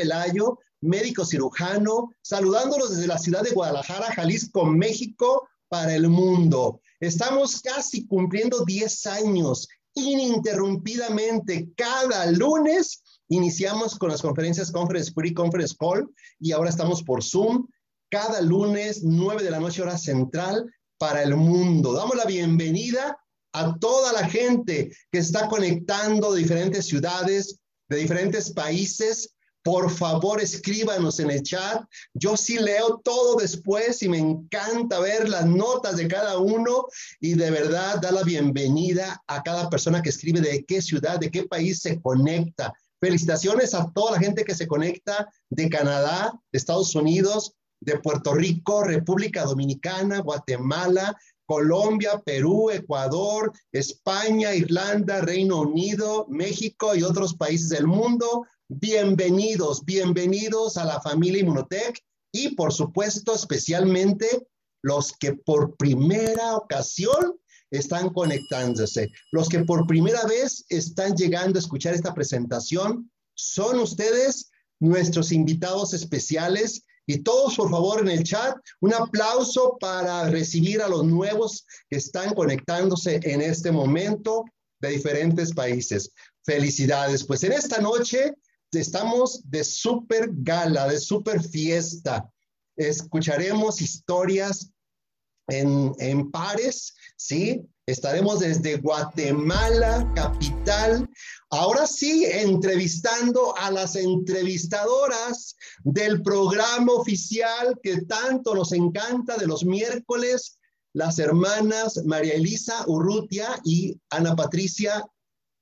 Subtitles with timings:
[0.00, 6.80] Pelayo, médico cirujano, saludándolos desde la ciudad de Guadalajara, Jalisco, México, para el mundo.
[7.00, 13.02] Estamos casi cumpliendo 10 años ininterrumpidamente cada lunes.
[13.28, 16.08] Iniciamos con las conferencias Conference Free, Conference Call
[16.38, 17.66] y ahora estamos por Zoom
[18.10, 21.92] cada lunes, 9 de la noche, hora central, para el mundo.
[21.92, 23.18] Damos la bienvenida
[23.52, 29.36] a toda la gente que está conectando de diferentes ciudades, de diferentes países.
[29.70, 31.84] Por favor, escríbanos en el chat.
[32.12, 36.86] Yo sí leo todo después y me encanta ver las notas de cada uno
[37.20, 41.30] y de verdad da la bienvenida a cada persona que escribe de qué ciudad, de
[41.30, 42.72] qué país se conecta.
[43.00, 48.34] Felicitaciones a toda la gente que se conecta de Canadá, de Estados Unidos, de Puerto
[48.34, 51.16] Rico, República Dominicana, Guatemala,
[51.46, 58.46] Colombia, Perú, Ecuador, España, Irlanda, Reino Unido, México y otros países del mundo.
[58.72, 62.00] Bienvenidos, bienvenidos a la familia Inmunotech
[62.30, 64.46] y por supuesto especialmente
[64.80, 67.36] los que por primera ocasión
[67.72, 74.52] están conectándose, los que por primera vez están llegando a escuchar esta presentación, son ustedes
[74.78, 80.88] nuestros invitados especiales y todos, por favor, en el chat, un aplauso para recibir a
[80.88, 84.44] los nuevos que están conectándose en este momento
[84.78, 86.12] de diferentes países.
[86.44, 87.26] Felicidades.
[87.26, 88.32] Pues en esta noche
[88.78, 92.30] estamos de súper gala, de súper fiesta.
[92.76, 94.70] Escucharemos historias
[95.48, 97.66] en, en pares, ¿sí?
[97.86, 101.08] Estaremos desde Guatemala, capital.
[101.50, 109.64] Ahora sí, entrevistando a las entrevistadoras del programa oficial que tanto nos encanta de los
[109.64, 110.60] miércoles,
[110.92, 115.04] las hermanas María Elisa Urrutia y Ana Patricia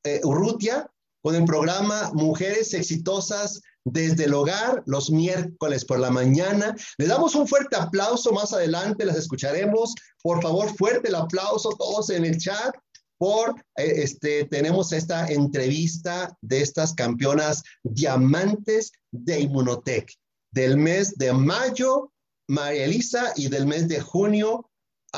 [0.04, 0.90] eh, Urrutia,
[1.22, 6.74] con el programa Mujeres Exitosas desde el hogar los miércoles por la mañana.
[6.98, 9.94] Le damos un fuerte aplauso más adelante, las escucharemos.
[10.22, 12.74] Por favor, fuerte el aplauso todos en el chat
[13.18, 20.14] por eh, este tenemos esta entrevista de estas campeonas diamantes de Inmunotech
[20.52, 22.12] del mes de mayo
[22.48, 24.70] María Elisa y del mes de junio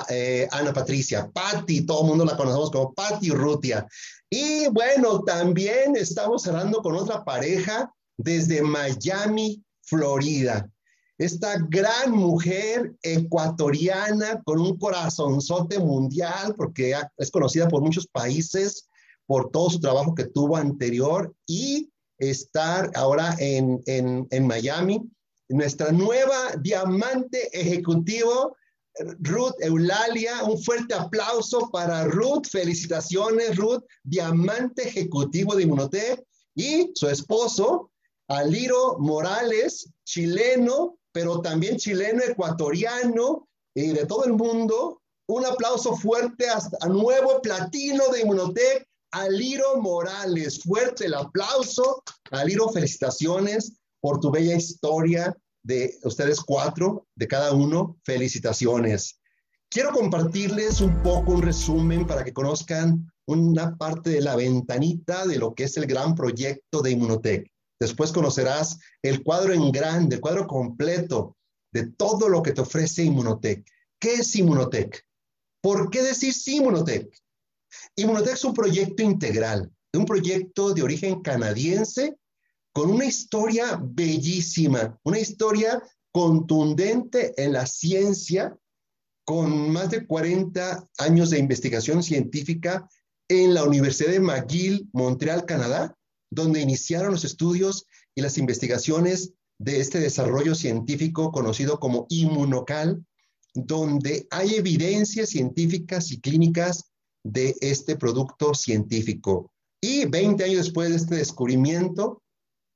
[0.09, 3.87] eh, Ana Patricia, Patti, todo el mundo la conocemos como Patti Rutia.
[4.31, 10.71] Y bueno, también estamos cerrando con otra pareja desde Miami, Florida.
[11.19, 18.89] Esta gran mujer ecuatoriana con un corazonzote mundial, porque es conocida por muchos países,
[19.27, 25.03] por todo su trabajo que tuvo anterior y estar ahora en, en, en Miami.
[25.49, 28.57] Nuestra nueva diamante ejecutivo,
[29.21, 32.47] Ruth Eulalia, un fuerte aplauso para Ruth.
[32.51, 36.23] Felicitaciones, Ruth, diamante ejecutivo de Inmunotech
[36.55, 37.91] y su esposo,
[38.29, 45.01] Aliro Morales, chileno, pero también chileno ecuatoriano y de todo el mundo.
[45.27, 50.63] Un aplauso fuerte hasta a nuevo platino de Inmunotech, Aliro Morales.
[50.63, 52.03] Fuerte el aplauso.
[52.31, 57.99] Aliro, felicitaciones por tu bella historia de ustedes cuatro, de cada uno.
[58.05, 59.21] Felicitaciones.
[59.69, 65.39] Quiero compartirles un poco un resumen para que conozcan una parte de la ventanita de
[65.39, 67.49] lo que es el gran proyecto de Inmunotech.
[67.79, 71.37] Después conocerás el cuadro en grande, el cuadro completo
[71.73, 73.65] de todo lo que te ofrece Inmunotech.
[74.01, 75.03] ¿Qué es Inmunotech?
[75.63, 77.09] ¿Por qué decir sí Inmunotech?
[77.97, 82.17] Inmunotech es un proyecto integral, un proyecto de origen canadiense
[82.73, 85.83] con una historia bellísima, una historia
[86.13, 88.57] contundente en la ciencia,
[89.25, 92.89] con más de 40 años de investigación científica
[93.29, 95.97] en la Universidad de McGill, Montreal, Canadá,
[96.31, 103.05] donde iniciaron los estudios y las investigaciones de este desarrollo científico conocido como inmunocal,
[103.55, 106.91] donde hay evidencias científicas y clínicas
[107.25, 109.53] de este producto científico.
[109.81, 112.23] Y 20 años después de este descubrimiento,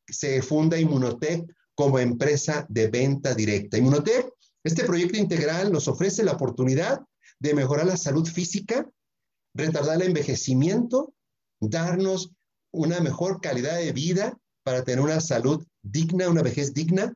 [0.09, 3.79] se funda Inmunotech como empresa de venta directa.
[3.79, 4.29] Inmunotech,
[4.63, 7.01] este proyecto integral nos ofrece la oportunidad
[7.39, 8.89] de mejorar la salud física,
[9.55, 11.15] retardar el envejecimiento,
[11.61, 12.31] darnos
[12.73, 17.15] una mejor calidad de vida para tener una salud digna, una vejez digna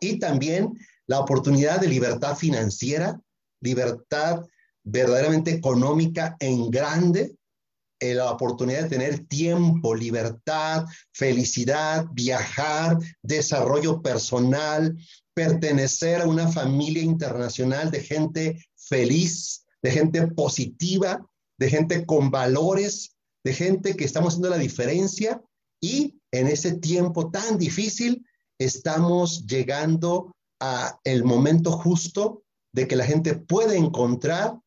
[0.00, 3.20] y también la oportunidad de libertad financiera,
[3.60, 4.44] libertad
[4.84, 7.36] verdaderamente económica en grande,
[8.00, 14.96] eh, la oportunidad de tener tiempo, libertad, felicidad, viajar, desarrollo personal,
[15.34, 21.26] pertenecer a una familia internacional de gente feliz, de gente positiva,
[21.58, 25.42] de gente con valores, de gente que estamos haciendo la diferencia.
[25.80, 28.24] Y en ese tiempo tan difícil,
[28.58, 32.42] estamos llegando a el momento justo
[32.72, 34.58] de que la gente puede encontrar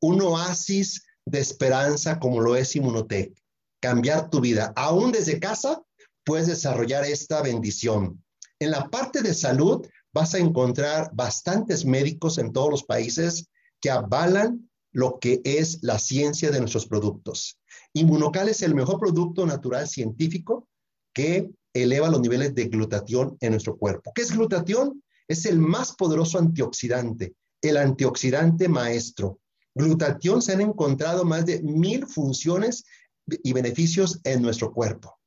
[0.00, 3.32] un oasis de esperanza como lo es Inmunotech.
[3.80, 4.72] Cambiar tu vida.
[4.76, 5.82] Aún desde casa
[6.24, 8.22] puedes desarrollar esta bendición.
[8.58, 13.48] En la parte de salud vas a encontrar bastantes médicos en todos los países
[13.80, 17.58] que avalan lo que es la ciencia de nuestros productos.
[17.92, 20.68] Inmunocal es el mejor producto natural científico
[21.14, 24.12] que eleva los niveles de glutatión en nuestro cuerpo.
[24.14, 25.02] ¿Qué es glutatión?
[25.28, 29.38] Es el más poderoso antioxidante, el antioxidante maestro.
[29.74, 32.84] Glutatión se han encontrado más de mil funciones
[33.26, 35.18] y beneficios en nuestro cuerpo,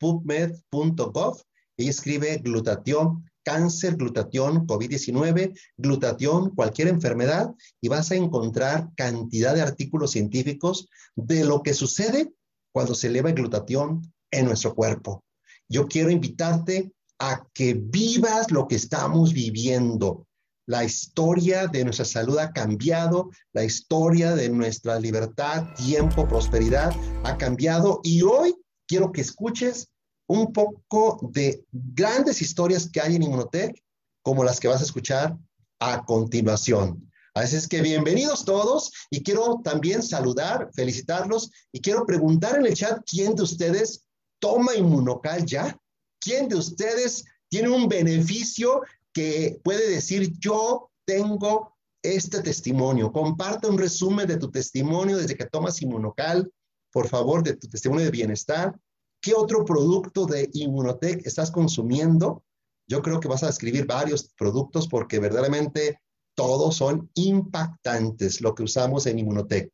[1.76, 7.50] y escribe glutatión cáncer, glutatión, COVID-19, glutatión, cualquier enfermedad,
[7.82, 12.32] y vas a encontrar cantidad de artículos científicos de lo que sucede
[12.72, 15.24] cuando se eleva el glutatión en nuestro cuerpo.
[15.68, 20.27] Yo quiero invitarte a que vivas lo que estamos viviendo.
[20.68, 26.94] La historia de nuestra salud ha cambiado, la historia de nuestra libertad, tiempo, prosperidad
[27.24, 28.54] ha cambiado y hoy
[28.86, 29.88] quiero que escuches
[30.28, 33.82] un poco de grandes historias que hay en Inmunotech,
[34.22, 35.38] como las que vas a escuchar
[35.80, 37.10] a continuación.
[37.34, 42.74] Así es que bienvenidos todos y quiero también saludar, felicitarlos y quiero preguntar en el
[42.74, 44.06] chat quién de ustedes
[44.40, 45.80] toma Inmunocal ya,
[46.20, 48.82] quién de ustedes tiene un beneficio
[49.18, 53.12] que puede decir yo tengo este testimonio.
[53.12, 56.52] Comparte un resumen de tu testimonio desde que tomas Inmunocal,
[56.92, 58.80] por favor, de tu testimonio de bienestar
[59.22, 62.44] ¿Qué otro producto de Inmunotech estás consumiendo?
[62.88, 66.00] Yo creo que vas a escribir varios productos porque verdaderamente
[66.36, 69.72] todos son impactantes lo que usamos en Inmunotech.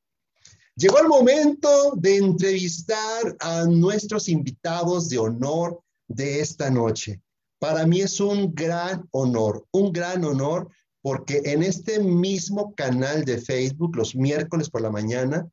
[0.76, 7.22] Llegó el momento de entrevistar a nuestros invitados de honor de esta noche.
[7.64, 10.70] Para mí es un gran honor, un gran honor
[11.02, 15.48] porque en este mismo canal de Facebook, los miércoles por la mañana,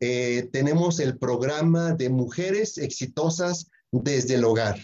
[0.00, 4.80] eh, tenemos el programa de mujeres exitosas desde el hogar.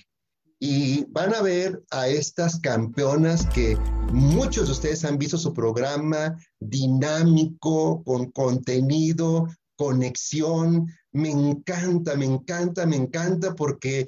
[0.60, 3.74] Y van a ver a estas campeonas que
[4.12, 10.92] muchos de ustedes han visto su programa dinámico, con contenido, conexión.
[11.12, 14.06] Me encanta, me encanta, me encanta porque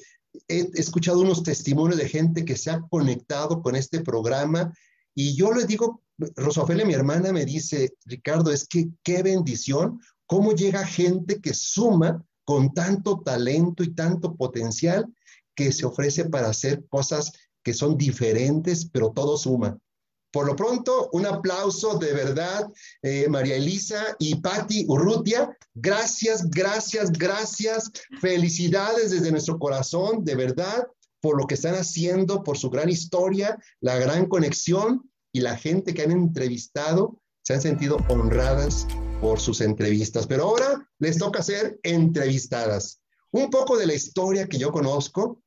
[0.48, 4.72] he escuchado unos testimonios de gente que se ha conectado con este programa
[5.14, 6.02] y yo les digo,
[6.36, 12.24] Rosafelia, mi hermana, me dice, Ricardo, es que qué bendición cómo llega gente que suma
[12.44, 15.12] con tanto talento y tanto potencial
[15.56, 17.32] que se ofrece para hacer cosas
[17.64, 19.76] que son diferentes, pero todo suma.
[20.30, 22.70] Por lo pronto, un aplauso de verdad,
[23.02, 25.56] eh, María Elisa y Patti Urrutia.
[25.74, 27.90] Gracias, gracias, gracias.
[28.20, 30.86] Felicidades desde nuestro corazón, de verdad,
[31.20, 35.94] por lo que están haciendo, por su gran historia, la gran conexión y la gente
[35.94, 38.86] que han entrevistado se han sentido honradas
[39.20, 43.00] por sus entrevistas, pero ahora les toca ser entrevistadas.
[43.30, 45.42] Un poco de la historia que yo conozco,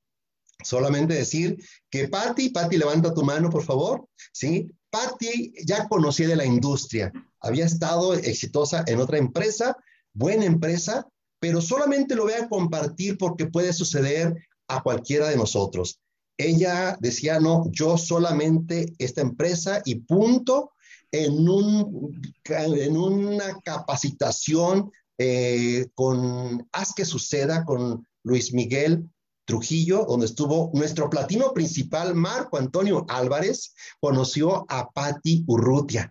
[0.64, 1.58] solamente decir
[1.90, 4.70] que Patti, Patti, levanta tu mano, por favor, ¿sí?
[4.90, 9.76] Patti ya conocía de la industria, había estado exitosa en otra empresa,
[10.14, 11.08] buena empresa,
[11.40, 14.36] pero solamente lo voy a compartir porque puede suceder
[14.68, 16.00] a cualquiera de nosotros.
[16.38, 20.72] Ella decía, no, yo solamente esta empresa y punto,
[21.12, 29.10] en, un, en una capacitación eh, con Haz que suceda con Luis Miguel
[29.52, 36.10] Trujillo, donde estuvo nuestro platino principal, Marco Antonio Álvarez, conoció a Patti Urrutia.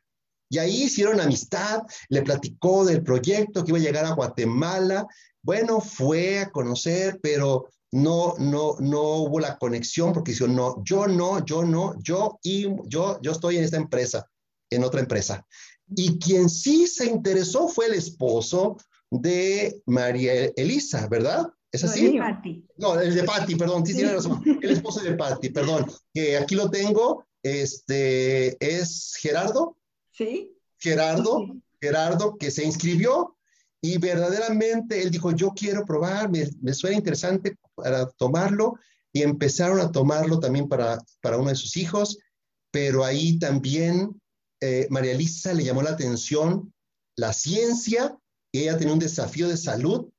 [0.50, 1.80] Y ahí hicieron amistad,
[2.10, 5.06] le platicó del proyecto que iba a llegar a Guatemala.
[5.40, 11.06] Bueno, fue a conocer, pero no, no, no hubo la conexión porque dijo, no, yo
[11.06, 14.30] no, yo no, yo yo, yo estoy en esta empresa,
[14.68, 15.46] en otra empresa.
[15.96, 18.76] Y quien sí se interesó fue el esposo
[19.10, 21.46] de María Elisa, ¿verdad?
[21.72, 22.18] ¿Es así?
[22.76, 24.42] No, el de Patti, perdón, sí, tiene razón.
[24.60, 29.76] El esposo de Patti, perdón, que aquí lo tengo, este, es Gerardo.
[30.10, 30.56] Sí.
[30.78, 31.46] Gerardo,
[31.80, 33.36] Gerardo, que se inscribió
[33.80, 38.74] y verdaderamente él dijo, yo quiero probar, me, suena interesante para tomarlo
[39.12, 42.18] y empezaron a tomarlo también para, para uno de sus hijos,
[42.70, 44.20] pero ahí también
[44.60, 46.72] eh, María Elisa le llamó la atención
[47.16, 48.16] la ciencia,
[48.52, 50.10] ella tenía un desafío de salud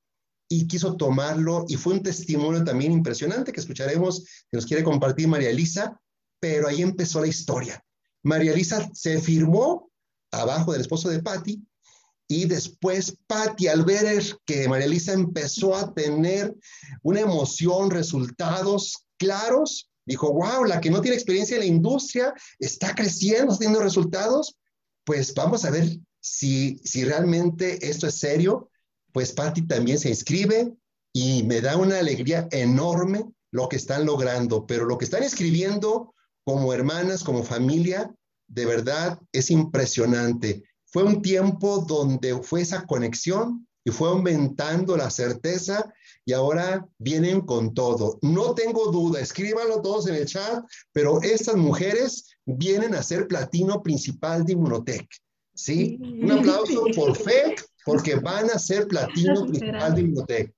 [0.51, 5.29] y quiso tomarlo y fue un testimonio también impresionante que escucharemos, que nos quiere compartir
[5.29, 5.97] María Elisa,
[6.41, 7.81] pero ahí empezó la historia.
[8.23, 9.89] María Elisa se firmó
[10.29, 11.65] abajo del esposo de Patty
[12.27, 16.53] y después Patty al ver que María Elisa empezó a tener
[17.01, 22.93] una emoción, resultados claros, dijo, wow, la que no tiene experiencia en la industria está
[22.93, 24.57] creciendo, está teniendo resultados,
[25.05, 28.70] pues vamos a ver si, si realmente esto es serio
[29.11, 30.73] pues Patti también se inscribe
[31.13, 36.13] y me da una alegría enorme lo que están logrando, pero lo que están escribiendo
[36.43, 38.13] como hermanas, como familia,
[38.47, 40.63] de verdad es impresionante.
[40.85, 45.91] Fue un tiempo donde fue esa conexión y fue aumentando la certeza
[46.25, 48.19] y ahora vienen con todo.
[48.21, 53.81] No tengo duda, escríbanlo todos en el chat, pero estas mujeres vienen a ser platino
[53.81, 55.07] principal de Inmunotech.
[55.53, 55.97] ¿sí?
[56.01, 60.53] Un aplauso por fe porque van a ser platino principal de Bibliotec.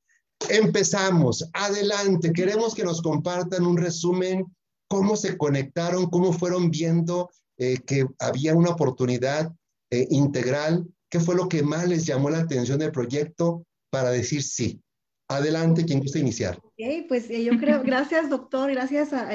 [0.49, 4.45] Empezamos, adelante, queremos que nos compartan un resumen,
[4.87, 9.53] cómo se conectaron, cómo fueron viendo eh, que había una oportunidad
[9.89, 14.43] eh, integral, qué fue lo que más les llamó la atención del proyecto para decir
[14.43, 14.81] sí.
[15.29, 16.59] Adelante, quien guste iniciar.
[16.75, 19.29] Ok, pues eh, yo creo, gracias doctor, gracias a,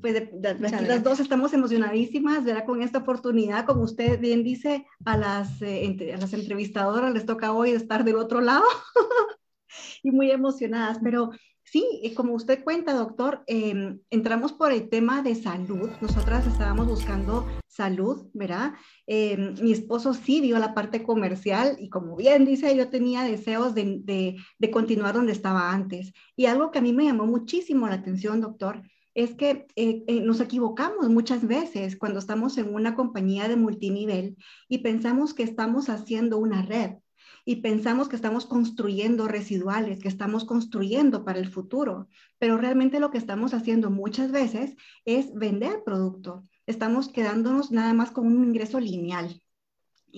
[0.00, 2.64] pues las dos estamos emocionadísimas, ¿verdad?
[2.64, 7.52] Con esta oportunidad, como usted bien dice, a las, eh, a las entrevistadoras les toca
[7.52, 8.64] hoy estar del otro lado
[10.02, 11.30] y muy emocionadas, pero
[11.68, 11.84] Sí,
[12.16, 15.96] como usted cuenta, doctor, em, entramos por el tema de salud.
[16.00, 18.74] Nosotras estábamos buscando salud, ¿verdad?
[19.06, 23.74] Em, mi esposo sí dio la parte comercial y como bien dice, yo tenía deseos
[23.74, 24.00] de,
[24.58, 26.12] de, continuar donde estaba antes.
[26.36, 28.82] Y algo que a mí me llamó muchísimo la atención, doctor,
[29.14, 34.36] es que eh, eh, nos equivocamos muchas veces cuando estamos en una compañía de multinivel
[34.68, 36.96] y pensamos que estamos haciendo una red
[37.48, 43.12] y pensamos que estamos construyendo residuales, que estamos construyendo para el futuro, pero realmente lo
[43.12, 44.74] que estamos haciendo muchas veces
[45.04, 46.44] es vender producto.
[46.66, 49.40] Estamos quedándonos nada más con un ingreso lineal.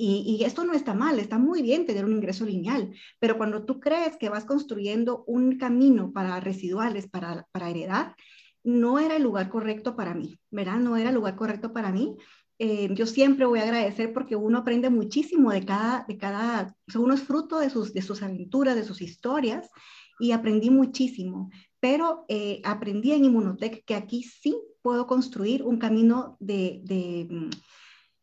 [0.00, 3.80] Y, esto no está mal, está muy bien tener un ingreso lineal, pero cuando tú
[3.80, 8.14] crees que vas construyendo un camino para residuales, para, para heredar,
[8.62, 10.78] no era el lugar correcto para mí, ¿verdad?
[10.78, 12.16] No era el lugar correcto para mí
[12.58, 17.14] eh, yo siempre voy a agradecer porque uno aprende muchísimo de cada, de cada, uno
[17.14, 19.70] es fruto de sus, de sus aventuras, de sus historias
[20.18, 21.50] y aprendí muchísimo.
[21.78, 27.50] Pero eh, aprendí en Inmunotech que aquí sí puedo construir un camino de, de, mm,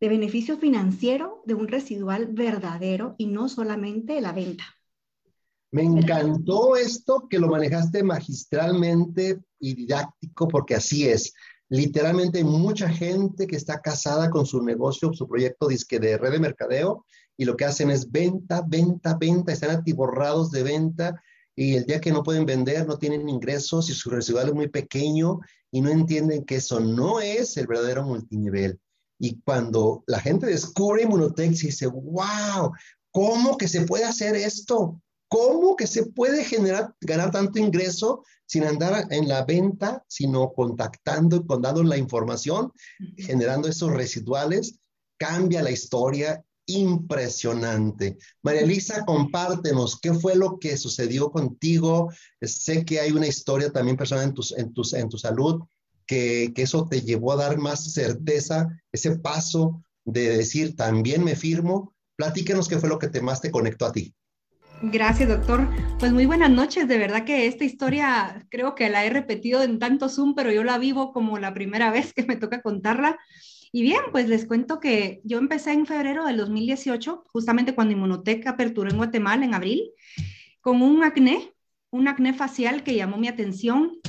[0.02, 4.66] de beneficio financiero de un residual verdadero y no solamente la venta.
[5.72, 11.34] Me encantó esto que lo manejaste magistralmente y didáctico porque así es.
[11.76, 16.32] Literalmente hay mucha gente que está casada con su negocio, su proyecto disque de red
[16.32, 17.06] de mercadeo
[17.36, 21.22] y lo que hacen es venta, venta, venta, están atiborrados de venta
[21.54, 24.70] y el día que no pueden vender no tienen ingresos y su residual es muy
[24.70, 28.80] pequeño y no entienden que eso no es el verdadero multinivel.
[29.20, 32.72] Y cuando la gente descubre Inmunotech y dice, wow,
[33.12, 35.02] ¿cómo que se puede hacer esto?
[35.28, 41.38] ¿Cómo que se puede generar, ganar tanto ingreso sin andar en la venta, sino contactando
[41.38, 42.72] y dando la información,
[43.18, 44.80] generando esos residuales?
[45.18, 48.18] Cambia la historia impresionante.
[48.42, 52.12] María Elisa, compártenos qué fue lo que sucedió contigo.
[52.42, 55.62] Sé que hay una historia también personal en, tus, en, tus, en tu salud,
[56.06, 61.36] que, que eso te llevó a dar más certeza, ese paso de decir, también me
[61.36, 61.94] firmo.
[62.16, 64.14] Platíquenos qué fue lo que te más te conectó a ti.
[64.82, 65.68] Gracias, doctor.
[66.00, 66.88] Pues muy buenas noches.
[66.88, 70.64] De verdad que esta historia creo que la he repetido en tanto Zoom, pero yo
[70.64, 73.18] la vivo como la primera vez que me toca contarla.
[73.72, 78.46] Y bien, pues les cuento que yo empecé en febrero del 2018, justamente cuando Inmunotech
[78.48, 79.92] aperturó en Guatemala en abril,
[80.62, 81.54] con un acné,
[81.90, 84.00] un acné facial que llamó mi atención.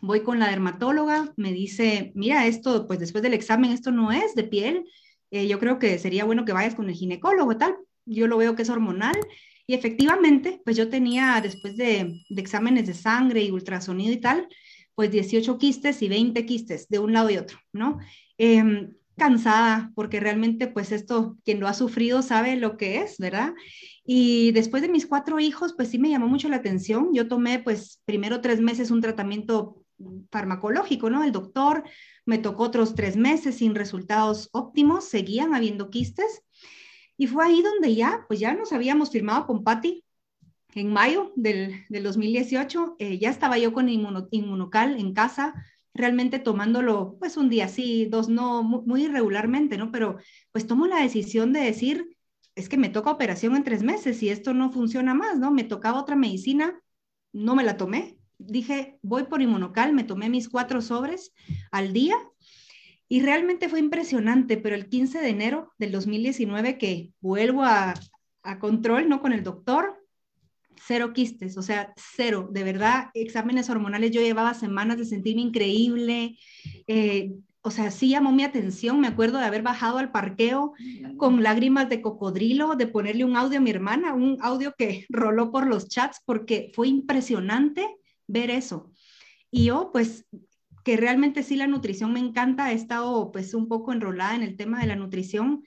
[0.00, 4.34] Voy con la dermatóloga, me dice, mira, esto, pues después del examen, esto no es
[4.34, 4.84] de piel.
[5.30, 7.76] Eh, yo creo que sería bueno que vayas con el ginecólogo, tal.
[8.06, 9.16] Yo lo veo que es hormonal
[9.70, 14.48] y efectivamente, pues yo tenía, después de, exámenes de sangre y ultrasonido y tal,
[14.96, 18.00] pues 18 quistes y 20 quistes de un lado y otro, ¿no?
[18.36, 23.54] Em, cansada, porque realmente pues esto, quien lo ha sufrido sabe lo que es, ¿verdad?
[24.04, 27.14] Y después de mis cuatro hijos, pues sí me llamó mucho la atención.
[27.14, 29.84] Yo tomé pues primero tres meses un tratamiento
[30.32, 31.22] farmacológico, ¿no?
[31.22, 31.84] El doctor
[32.26, 36.42] me tocó otros tres meses sin resultados óptimos, seguían habiendo quistes
[37.20, 40.06] y fue ahí donde ya, pues ya nos habíamos firmado con Patti
[40.74, 42.96] en mayo del, 2018.
[42.98, 45.52] Eh, ya estaba yo con Inmunocal en casa,
[45.92, 49.92] realmente tomándolo pues un día sí, dos no, muy, irregularmente, ¿no?
[49.92, 50.16] Pero
[50.50, 52.16] pues tomo la decisión de decir,
[52.54, 55.50] es que me toca operación en tres meses y esto no funciona más, ¿no?
[55.50, 56.80] Me tocaba otra medicina,
[57.34, 58.16] no me la tomé.
[58.38, 61.34] Dije, voy por Inmunocal, me tomé mis cuatro sobres
[61.70, 62.16] al día
[63.12, 67.92] y realmente fue impresionante, pero el 15 de enero del 2019 que vuelvo a,
[68.60, 69.20] control, ¿no?
[69.20, 70.02] Con el doctor,
[70.86, 76.38] cero quistes, o sea, cero, de verdad, exámenes hormonales, yo llevaba semanas de sentirme increíble,
[76.86, 80.72] eh, o sea, sí llamó mi atención, me acuerdo de haber bajado al parqueo
[81.16, 85.50] con lágrimas de cocodrilo, de ponerle un audio a mi hermana, un audio que roló
[85.50, 87.88] por los chats, porque fue impresionante
[88.28, 88.92] ver eso.
[89.50, 90.26] Y yo, pues,
[90.84, 94.56] que realmente sí la nutrición me encanta, he estado pues un poco enrolada en el
[94.56, 95.64] tema de la nutrición,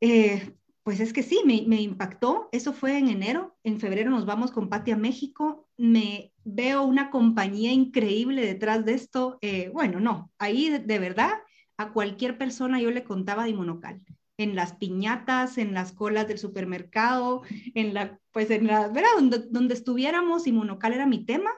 [0.00, 4.52] eh, pues es que sí, me, impactó, eso fue en enero, en febrero nos vamos
[4.52, 10.30] con Pati a México, me veo una compañía increíble detrás de esto, eh, bueno, no,
[10.38, 11.32] ahí de, verdad
[11.76, 14.00] a cualquier persona yo le contaba de Monocal
[14.38, 17.42] en las piñatas, en las colas del supermercado,
[17.74, 19.10] en la, pues en la, ¿verdad?
[19.16, 21.50] Donde, donde estuviéramos, Inmunocal era mi tema,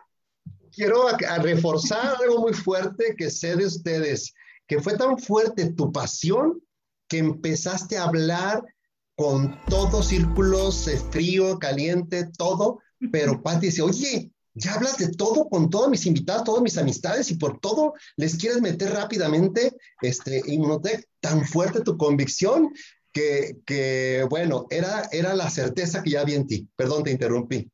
[0.79, 1.09] quiero
[1.43, 4.33] reforzar algo muy fuerte que sé de ustedes,
[4.69, 6.63] que fue tan fuerte tu pasión
[7.09, 8.63] que empezaste a hablar
[9.17, 12.79] con todos círculos, frío, caliente, todo,
[13.11, 17.31] pero Pati dice, oye, ya hablas de todo con todos mis invitados, todas mis amistades
[17.33, 22.73] y por todo les quieres meter rápidamente este Inmunotech, tan fuerte tu convicción
[23.13, 26.69] que, que bueno, era, era la certeza que ya había en ti.
[26.77, 27.69] Perdón, te interrumpí.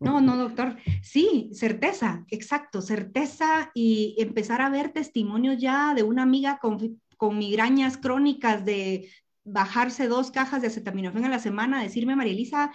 [0.00, 0.76] No, no, doctor.
[1.02, 7.38] Sí, certeza, exacto, certeza y empezar a ver testimonios ya de una amiga con, con
[7.38, 9.08] migrañas crónicas de
[9.44, 12.72] bajarse dos cajas de acetaminofén a la semana, decirme, María Elisa,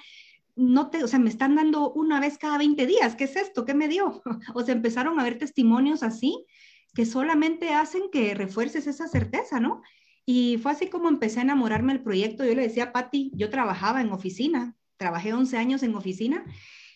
[0.56, 3.66] no te, o sea, me están dando una vez cada 20 días, ¿qué es esto?
[3.66, 4.22] ¿Qué me dio?
[4.56, 6.46] O sea, empezaron a ver testimonios así
[6.94, 9.82] que solamente hacen que refuerces esa certeza, ¿no?
[10.26, 12.46] Y fue así como empecé a enamorarme del proyecto.
[12.46, 16.46] Yo le decía a Patti, yo trabajaba en oficina, trabajé 11 años en oficina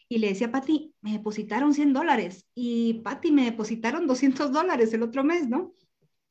[0.10, 4.94] y le decía a Patti, me depositaron 100 dólares y Patti me depositaron 200 dólares
[4.94, 5.74] el otro mes, ¿no?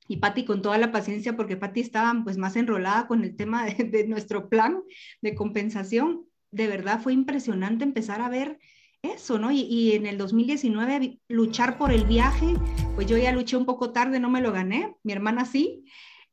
[0.09, 3.67] Y Patti con toda la paciencia, porque Patti estaba pues más enrolada con el tema
[3.67, 4.83] de, nuestro plan
[5.21, 8.59] de compensación, de verdad fue impresionante empezar a ver
[9.03, 9.53] eso, ¿no?
[9.53, 12.55] Y, y, en el 2019 luchar por el viaje,
[12.95, 15.85] pues yo ya luché un poco tarde, no me lo gané, mi hermana sí,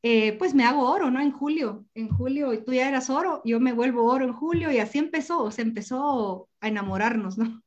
[0.06, 1.22] eh, pues me hago oro, ¿no?
[1.22, 4.80] En julio, en julio tú ya eras oro, yo me vuelvo oro en julio y
[4.80, 7.63] así empezó, se empezó a enamorarnos, ¿no?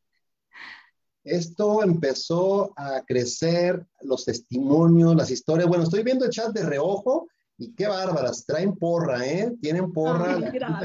[1.24, 5.66] Esto empezó a crecer, los testimonios, las historias.
[5.66, 9.52] Bueno, estoy viendo el chat de reojo y qué bárbaras, traen porra, ¿eh?
[9.62, 10.38] Tienen porra,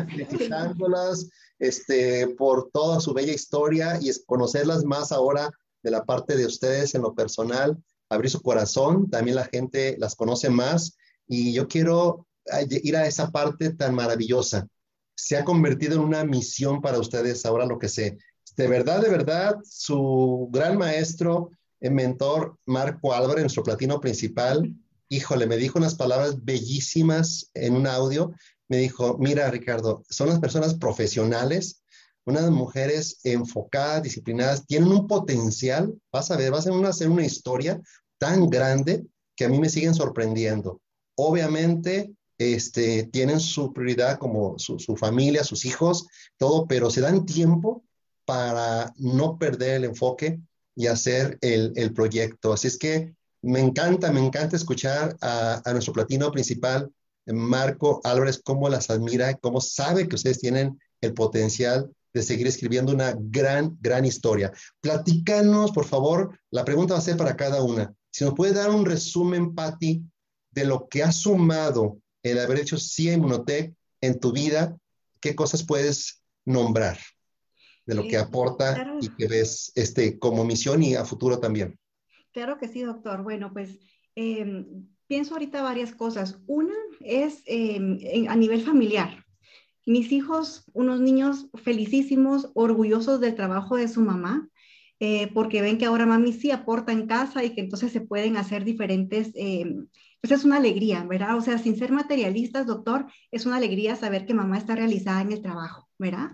[0.07, 5.51] felicitándolas este, por toda su bella historia y conocerlas más ahora
[5.83, 7.77] de la parte de ustedes en lo personal,
[8.09, 10.97] abrir su corazón, también la gente las conoce más
[11.31, 12.27] y yo quiero
[12.69, 14.67] ir a esa parte tan maravillosa.
[15.15, 18.17] Se ha convertido en una misión para ustedes ahora lo que sé.
[18.57, 24.75] De verdad, de verdad, su gran maestro, el mentor Marco Álvarez, nuestro platino principal,
[25.07, 28.33] híjole, me dijo unas palabras bellísimas en un audio.
[28.67, 31.81] Me dijo, mira Ricardo, son las personas profesionales,
[32.25, 37.81] unas mujeres enfocadas, disciplinadas, tienen un potencial, vas a ver, vas a hacer una historia
[38.17, 40.81] tan grande que a mí me siguen sorprendiendo.
[41.23, 46.07] Obviamente, este, tienen su prioridad como su, familia, sus hijos,
[46.37, 47.83] todo, pero se dan tiempo
[48.25, 50.39] para no perder el enfoque
[50.75, 52.53] y hacer el, proyecto.
[52.53, 56.91] Así es que me encanta, me encanta escuchar a, nuestro platino principal,
[57.27, 62.93] Marco Álvarez, cómo las admira, cómo sabe que ustedes tienen el potencial de seguir escribiendo
[62.93, 64.51] una gran, gran historia.
[64.81, 67.93] Platícanos, por favor, la pregunta va a ser para cada una.
[68.09, 70.03] Si nos puede dar un resumen, Patti,
[70.51, 74.77] de lo que ha sumado el haber hecho CIE Inmunotech en tu vida,
[75.19, 76.99] ¿qué cosas puedes nombrar
[77.85, 81.79] de lo que aporta y que ves este, como misión y a futuro también?
[82.31, 83.23] Claro que sí, doctor.
[83.23, 83.79] Bueno, pues
[84.15, 86.39] em, pienso ahorita varias cosas.
[86.47, 89.25] Una es em, a nivel familiar.
[89.85, 94.47] Mis hijos, unos niños felicísimos, orgullosos del trabajo de su mamá,
[95.03, 98.37] eh, porque ven que ahora mami sí aporta en casa y que entonces se pueden
[98.37, 99.87] hacer diferentes, em,
[100.21, 101.35] pues es una alegría, ¿verdad?
[101.37, 105.31] O sea, sin ser materialistas, doctor, es una alegría saber que mamá está realizada en
[105.31, 106.29] el trabajo, ¿verdad?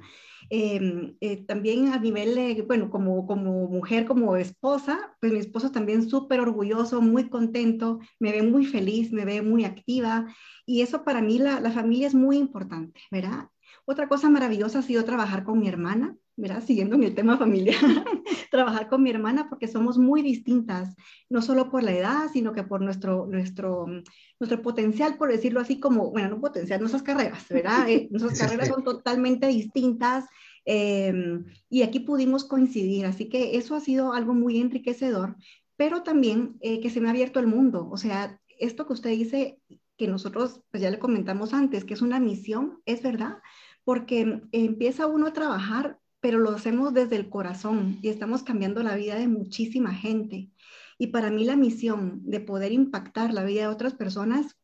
[0.50, 6.10] Em, eh, también a nivel, bueno, como, como mujer, como esposa, pues mi esposo también
[6.10, 10.28] súper orgulloso, muy contento, me ve muy feliz, me ve muy activa
[10.66, 13.50] y eso para mí la, la familia es muy importante, ¿verdad?
[13.86, 16.64] Otra cosa maravillosa ha sido trabajar con mi hermana, ¿verdad?
[16.64, 17.76] Siguiendo en el tema familiar,
[18.52, 20.96] trabajar con mi hermana porque somos muy distintas,
[21.30, 23.88] no solo por la edad, sino que por nuestro, nuestro,
[24.40, 27.90] nuestro potencial, por decirlo así, como, bueno, no potencial, nuestras carreras, ¿verdad?
[27.90, 30.26] Eh, nuestras carreras son totalmente distintas
[30.64, 35.36] em, y aquí pudimos coincidir, así que eso ha sido algo muy enriquecedor,
[35.76, 39.10] pero también eh, que se me ha abierto el mundo, o sea, esto que usted
[39.10, 39.60] dice,
[39.98, 43.40] que nosotros, pues ya le comentamos antes, que es una misión, es verdad,
[43.84, 48.96] porque empieza uno a trabajar pero lo hacemos desde el corazón y estamos cambiando la
[48.96, 50.50] vida de muchísima gente.
[50.98, 54.58] Y para mí la misión de poder impactar la vida de otras personas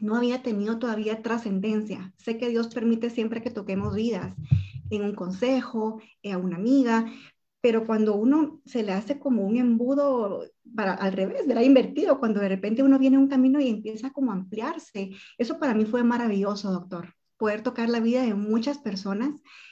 [0.00, 2.12] no había tenido todavía trascendencia.
[2.16, 4.34] Sé que Dios permite siempre que toquemos vidas,
[4.90, 7.06] en un consejo, eh, a una amiga,
[7.60, 12.40] pero cuando uno se le hace como un embudo para al revés, verá invertido, cuando
[12.40, 15.84] de repente uno viene a un camino y empieza como a ampliarse, eso para mí
[15.84, 19.30] fue maravilloso, doctor, poder tocar la vida de muchas personas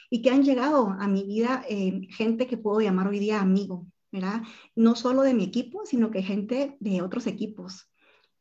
[0.09, 3.87] y que han llegado a mi vida eh, gente que puedo llamar hoy día amigo,
[4.11, 4.43] ¿verdad?
[4.75, 7.89] No solo de mi equipo, sino que gente de otros equipos.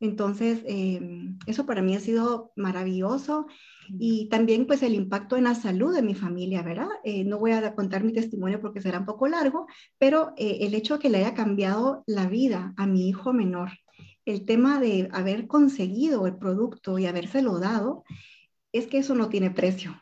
[0.01, 1.01] Entonces, eh,
[1.47, 3.47] eso para mí ha sido maravilloso
[3.89, 6.89] y también pues el impacto en la salud de mi familia, ¿verdad?
[7.05, 10.95] Eh, no voy a contar mi testimonio porque será un poco largo, pero el hecho
[10.95, 13.71] de que le haya cambiado la vida a mi hijo menor,
[14.25, 18.05] el tema de haber conseguido el producto y habérselo dado,
[18.75, 19.95] es que eso no tiene precio.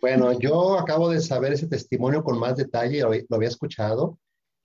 [0.00, 4.18] Bueno, yo acabo de saber ese testimonio con más detalle, lo, había escuchado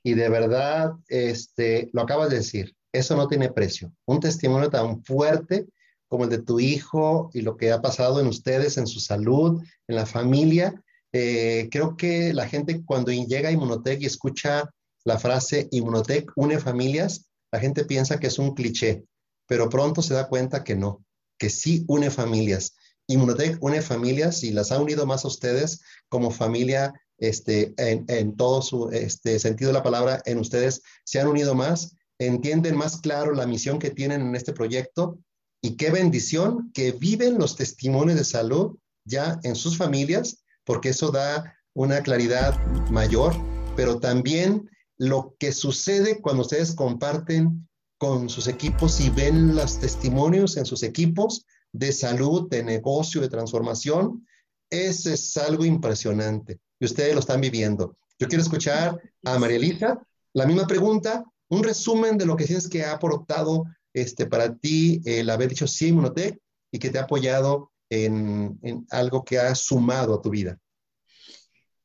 [0.03, 3.93] y de verdad, este, lo acabas de decir, eso no tiene precio.
[4.05, 5.65] Un testimonio tan fuerte
[6.09, 9.61] como el de tu hijo y lo que ha pasado en ustedes, en su salud,
[9.87, 10.83] en la familia.
[11.13, 14.69] Eh, creo que la gente cuando llega a Inmunotech y escucha
[15.05, 19.05] la frase Inmunotech une familias, la gente piensa que es un cliché,
[19.45, 21.05] pero pronto se da cuenta que no,
[21.37, 22.75] que sí une familias.
[23.07, 28.61] Inmunotech une familias y las ha unido más a ustedes como familia este, en, todo
[28.61, 30.81] su este, sentido de la palabra, en ustedes.
[31.03, 35.17] Se han unido más, entienden más claro la misión que tienen en este proyecto
[35.61, 41.11] y qué bendición que viven los testimonios de salud ya en sus familias, porque eso
[41.11, 43.33] da una claridad mayor,
[43.75, 47.67] pero también lo que sucede cuando ustedes comparten
[47.97, 51.45] con sus equipos y ven los testimonios en sus equipos,
[51.77, 54.25] de salud, de negocio, de transformación,
[54.69, 57.97] eso es algo impresionante y ustedes lo están viviendo.
[58.19, 60.01] Yo quiero escuchar a María Elisa
[60.33, 65.01] la misma pregunta, un resumen de lo que sientes que ha aportado este, para ti
[65.05, 66.37] el haber dicho sí Inmunotech
[66.71, 68.59] y que te ha apoyado en,
[68.89, 70.57] algo que ha sumado a tu vida.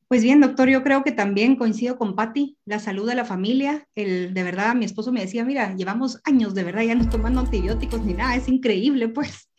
[0.07, 3.87] Pues bien, doctor, yo creo que también coincido con Patti, la salud de la familia,
[3.95, 7.39] el, de verdad, mi esposo me decía, mira, llevamos años de verdad ya no tomando
[7.39, 9.49] antibióticos ni nada, es increíble, pues.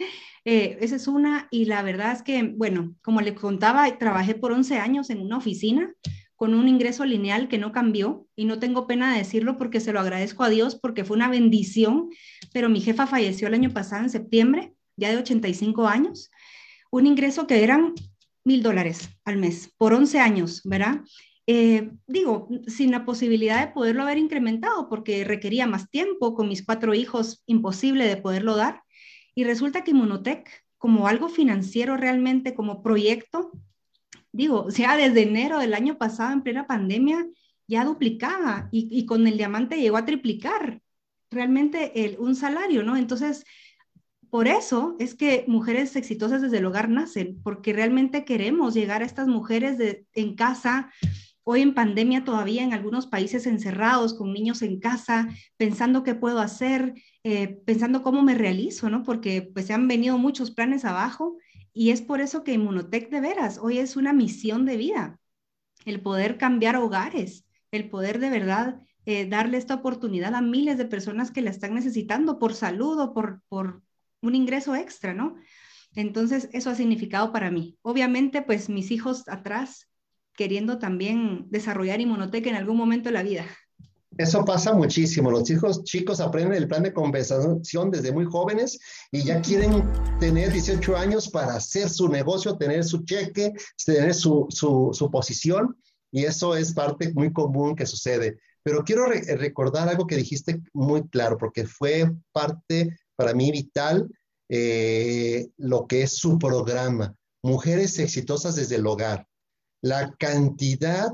[0.45, 4.53] Eh, esa es una, y la verdad es que, bueno, como le contaba, trabajé por
[4.53, 5.95] 11 años en una oficina
[6.37, 9.93] con un ingreso lineal que no cambió y no tengo pena de decirlo porque se
[9.93, 12.11] lo agradezco a Dios porque fue una bendición,
[12.53, 16.31] pero mi jefa falleció el año pasado en septiembre, ya de 85 años,
[16.91, 17.95] un ingreso que eran
[18.45, 21.01] mil dólares al mes por 11 años, ¿verdad?
[21.47, 26.65] Eh, digo, sin la posibilidad de poderlo haber incrementado porque requería más tiempo, con mis
[26.65, 28.84] cuatro hijos, imposible de poderlo dar.
[29.35, 33.53] Y resulta que Inmunotech, como algo financiero realmente, como proyecto,
[34.33, 37.27] digo, o sea, desde enero del año pasado, en plena pandemia,
[37.67, 40.83] ya duplicaba y, con el diamante llegó a triplicar
[41.31, 42.97] realmente el, un salario, ¿no?
[42.97, 43.45] Entonces,
[44.31, 49.07] por eso es que mujeres exitosas desde el hogar nacen, porque realmente queremos llegar a
[49.07, 50.91] estas mujeres de, en casa,
[51.45, 56.41] hoy en pandemia todavía en algunos países encerrados, con niños en casa, pensando qué puedo
[56.41, 59.03] hacer, eh, pensando cómo me realizo, ¿no?
[59.03, 61.39] Porque pues se han venido muchos planes abajo
[61.73, 65.19] y es por eso que Inmunotech de veras hoy es una misión de vida.
[65.87, 70.87] el poder cambiar hogares, el poder de verdad eh, darle esta oportunidad a miles de
[70.87, 73.83] personas que la están necesitando por salud o por, por
[74.23, 75.37] un ingreso extra, ¿no?
[75.95, 77.79] Entonces, eso ha significado para mí.
[77.83, 79.89] Obviamente, pues mis hijos atrás
[80.35, 83.47] queriendo también desarrollar inmunoteca en algún momento de la vida.
[84.17, 85.31] Eso pasa muchísimo.
[85.31, 88.79] Los chicos, chicos aprenden el plan de compensación desde muy jóvenes
[89.11, 89.83] y ya quieren
[90.21, 93.53] tener 18 años para hacer su negocio, tener su cheque,
[93.85, 95.77] tener su, su, posición
[96.13, 98.39] y eso es parte muy común que sucede.
[98.63, 104.09] Pero quiero recordar algo que dijiste muy claro porque fue parte para mí vital
[104.49, 107.15] eh, lo que es su programa.
[107.43, 109.27] Mujeres exitosas desde el hogar.
[109.83, 111.13] La cantidad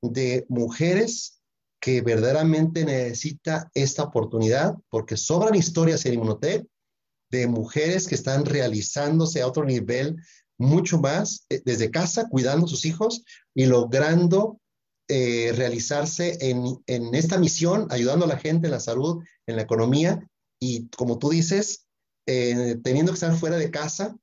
[0.00, 1.37] de mujeres
[1.80, 6.66] que verdaderamente necesita esta oportunidad, porque sobran historias en Inmunotech
[7.30, 10.16] de mujeres que están realizándose a otro nivel
[10.58, 13.22] mucho más eh, desde casa, cuidando a sus hijos
[13.54, 14.60] y logrando
[15.08, 16.82] eh, realizarse en,
[17.14, 20.26] esta misión, ayudando a la gente en la salud, en la economía.
[20.60, 21.86] Y como tú dices,
[22.26, 24.16] eh, teniendo que estar fuera de casa,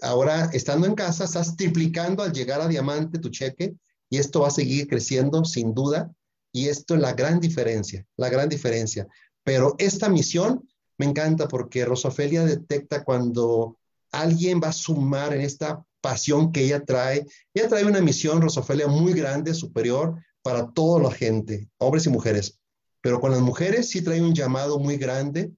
[0.00, 3.74] ahora estando en casa, estás triplicando al llegar a diamante tu cheque
[4.08, 6.12] y esto va a seguir creciendo sin duda
[6.52, 9.08] y esto es la gran diferencia, la gran diferencia.
[9.42, 13.78] Pero esta misión me encanta porque Rosofelia detecta cuando
[14.12, 17.26] alguien va a sumar en esta pasión que ella trae.
[17.54, 22.58] Ella trae una misión, Rosofelia, muy grande, superior para toda la gente, hombres y mujeres.
[23.00, 25.52] Pero con las mujeres sí trae un llamado muy grande,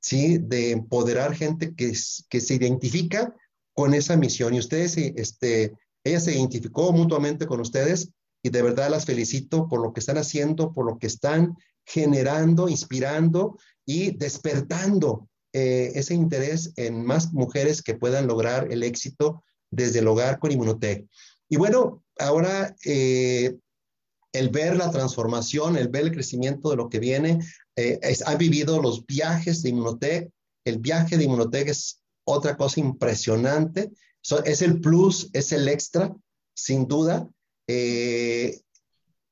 [0.00, 0.38] ¿sí?
[0.38, 3.34] De empoderar gente que, se identifica
[3.74, 4.54] con esa misión.
[4.54, 8.10] Y ustedes, este, ella se identificó mutuamente con ustedes
[8.46, 12.68] y de verdad las felicito por lo que están haciendo, por lo que están generando,
[12.68, 19.98] inspirando y despertando eh, ese interés en más mujeres que puedan lograr el éxito desde
[19.98, 21.08] el hogar con Inmunotech.
[21.48, 23.56] Y bueno, ahora eh,
[24.32, 27.40] el ver la transformación, el ver el crecimiento de lo que viene,
[27.74, 30.30] eh, han vivido los viajes de Inmunotech.
[30.64, 33.90] El viaje de Inmunotech es otra cosa impresionante.
[34.44, 36.14] es el plus, es el extra,
[36.54, 37.28] sin duda.
[37.66, 38.60] Eh,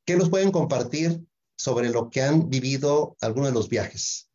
[0.04, 1.20] ¿Qué nos pueden compartir
[1.56, 4.30] sobre lo que han vivido algunos de los viajes?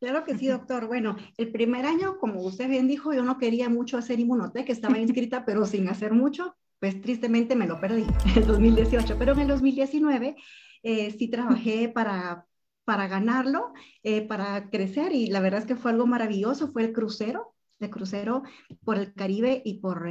[0.00, 0.86] Claro que sí, doctor.
[0.86, 4.20] Bueno, el primer año, como usted bien dijo, yo no quería mucho hacer
[4.64, 8.04] que estaba inscrita, pero sin hacer mucho, pues tristemente me lo perdí
[8.36, 10.36] en el 2018, pero en el 2019
[10.84, 12.46] eh, sí trabajé para,
[12.84, 16.92] para ganarlo, eh, para crecer y la verdad es que fue algo maravilloso, fue el
[16.92, 18.42] crucero, de crucero
[18.84, 20.08] por el Caribe y por,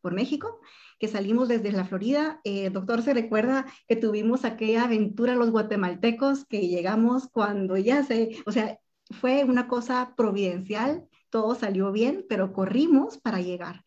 [0.00, 0.60] por México
[0.98, 2.40] que salimos desde la Florida.
[2.44, 8.36] Eh, doctor, ¿se recuerda que tuvimos aquella aventura los guatemaltecos que llegamos cuando ya se,
[8.46, 8.78] o sea,
[9.10, 13.84] fue una cosa providencial, todo salió bien, pero corrimos para llegar.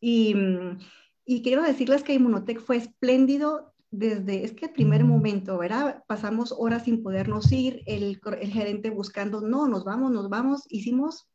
[0.00, 0.34] Y,
[1.24, 6.02] y quiero decirles que Inmunotech fue espléndido desde, es que el primer momento, ¿verdad?
[6.08, 11.28] Pasamos horas sin podernos ir, el, el gerente buscando, no, nos vamos, nos vamos, hicimos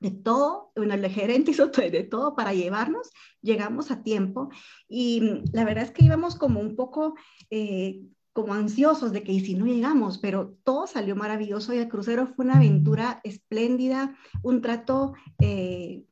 [0.00, 3.10] de todo, bueno, el gerente hizo de todo para llevarnos,
[3.40, 4.50] llegamos a tiempo
[4.88, 7.14] y mm, la verdad es que íbamos como un poco
[7.50, 8.00] eh,
[8.32, 12.26] como ansiosos de que y si no llegamos, pero todo salió maravilloso y el crucero
[12.26, 16.04] fue una aventura espléndida, un trato, eh,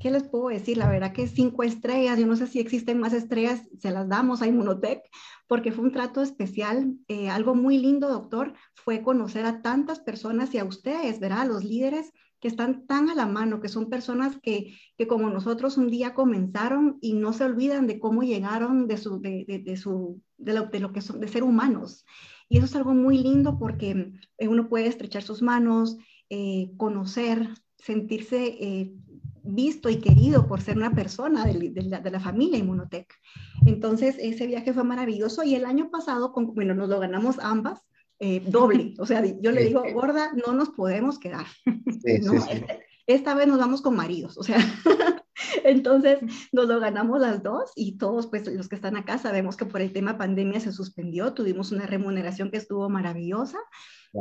[0.00, 0.78] ¿qué les puedo decir?
[0.78, 4.40] La verdad que cinco estrellas, yo no sé si existen más estrellas, se las damos
[4.40, 5.02] a Inmunotech,
[5.46, 10.54] porque fue un trato especial, eh, algo muy lindo, doctor, fue conocer a tantas personas
[10.54, 11.46] y a ustedes, ¿verdad?
[11.46, 15.76] Los líderes que están tan a la mano, que son personas que, que como nosotros
[15.76, 20.22] un día comenzaron y no se olvidan de cómo llegaron de, su, de, de, su,
[20.36, 22.04] de, lo, de lo que son, de ser humanos.
[22.48, 25.98] Y eso es algo muy lindo porque eh, uno puede estrechar sus manos,
[26.30, 27.48] eh, conocer,
[27.78, 28.92] sentirse eh,
[29.42, 33.12] visto y querido por ser una persona de, la, de, la, familia Inmunotech.
[33.66, 37.82] Entonces, ese viaje fue maravilloso y el año pasado, con, bueno, nos lo ganamos ambas,
[38.20, 38.94] eh, doble.
[38.98, 41.46] O sea, yo le digo, gorda, no nos podemos quedar.
[42.04, 44.58] Este, esta, vez nos vamos con maridos, o sea,
[45.64, 46.18] entonces
[46.52, 49.80] nos lo ganamos las dos y todos, pues los que están acá, sabemos que por
[49.80, 53.58] el tema pandemia se suspendió, tuvimos una remuneración que estuvo maravillosa.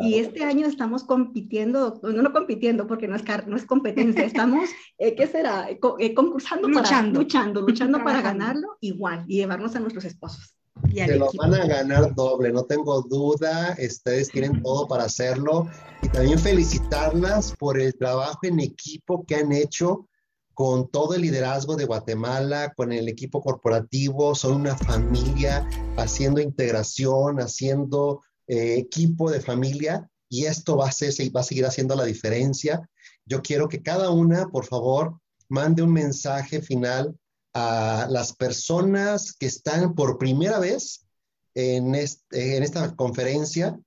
[0.02, 4.70] Y este año estamos compitiendo, no, no compitiendo porque no es, no es competencia, estamos,
[4.98, 5.70] eh, ¿qué será?
[5.70, 10.57] Eh, concursando, luchando, luchando, luchando para ganarlo igual y llevarnos a nuestros esposos.
[10.94, 13.76] Se lo van a ganar doble, no tengo duda.
[13.80, 15.68] Ustedes tienen todo para hacerlo.
[16.02, 20.08] Y también felicitarlas por el trabajo en equipo que han hecho
[20.54, 24.34] con todo el liderazgo de Guatemala, con el equipo corporativo.
[24.34, 30.10] Son una familia haciendo integración, haciendo eh, equipo de familia.
[30.30, 32.90] Y esto va a, ser, va a seguir haciendo la diferencia.
[33.26, 37.16] Yo quiero que cada una, por favor, mande un mensaje final
[37.60, 41.08] a las personas que están por primera vez
[41.56, 43.80] en, esta conferencia.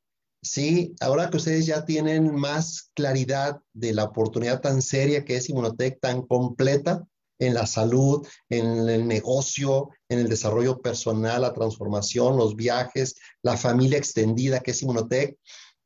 [0.42, 5.48] Sí, ahora que ustedes ya tienen más claridad de la oportunidad tan seria que es
[5.48, 7.06] Inmunotech, tan completa
[7.38, 13.56] en la salud, en el negocio, en el desarrollo personal, la transformación, los viajes, la
[13.56, 15.36] familia extendida que es Inmunotech,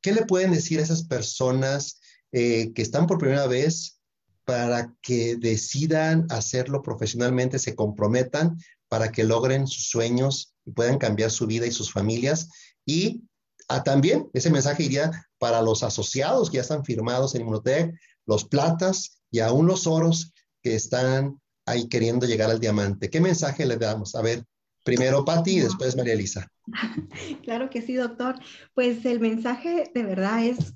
[0.01, 2.01] ¿qué le pueden decir a esas personas
[2.33, 4.01] eh, que están por primera vez
[4.44, 11.30] para que decidan hacerlo profesionalmente, se comprometan para que logren sus sueños y puedan cambiar
[11.30, 12.48] su vida y sus familias.
[12.85, 13.22] Y
[13.68, 17.94] ah, también ese mensaje iría para los asociados que ya están firmados en Inmunotech,
[18.26, 23.11] los platas y aún los oros que están ahí queriendo llegar al diamante.
[23.11, 24.14] ¿Qué mensaje le damos?
[24.14, 24.44] A ver,
[24.85, 26.48] primero Patti y después María Elisa.
[27.42, 28.37] Claro que sí, doctor.
[28.74, 30.74] Pues el mensaje de verdad es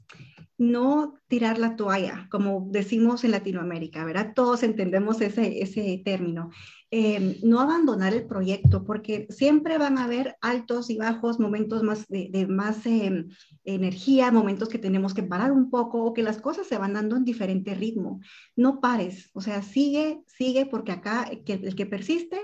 [0.59, 4.33] no tirar la toalla, como decimos en Latinoamérica, ¿verdad?
[4.35, 6.51] Todos entendemos ese, ese término.
[6.91, 12.07] Em, no abandonar el proyecto, porque siempre van a haber altos y bajos, momentos más
[12.09, 13.29] de, más em,
[13.65, 17.17] energía, momentos que tenemos que parar un poco o que las cosas se van dando
[17.17, 18.21] en diferente ritmo.
[18.57, 22.41] No pares, o sea, sigue, sigue, porque acá el que, persiste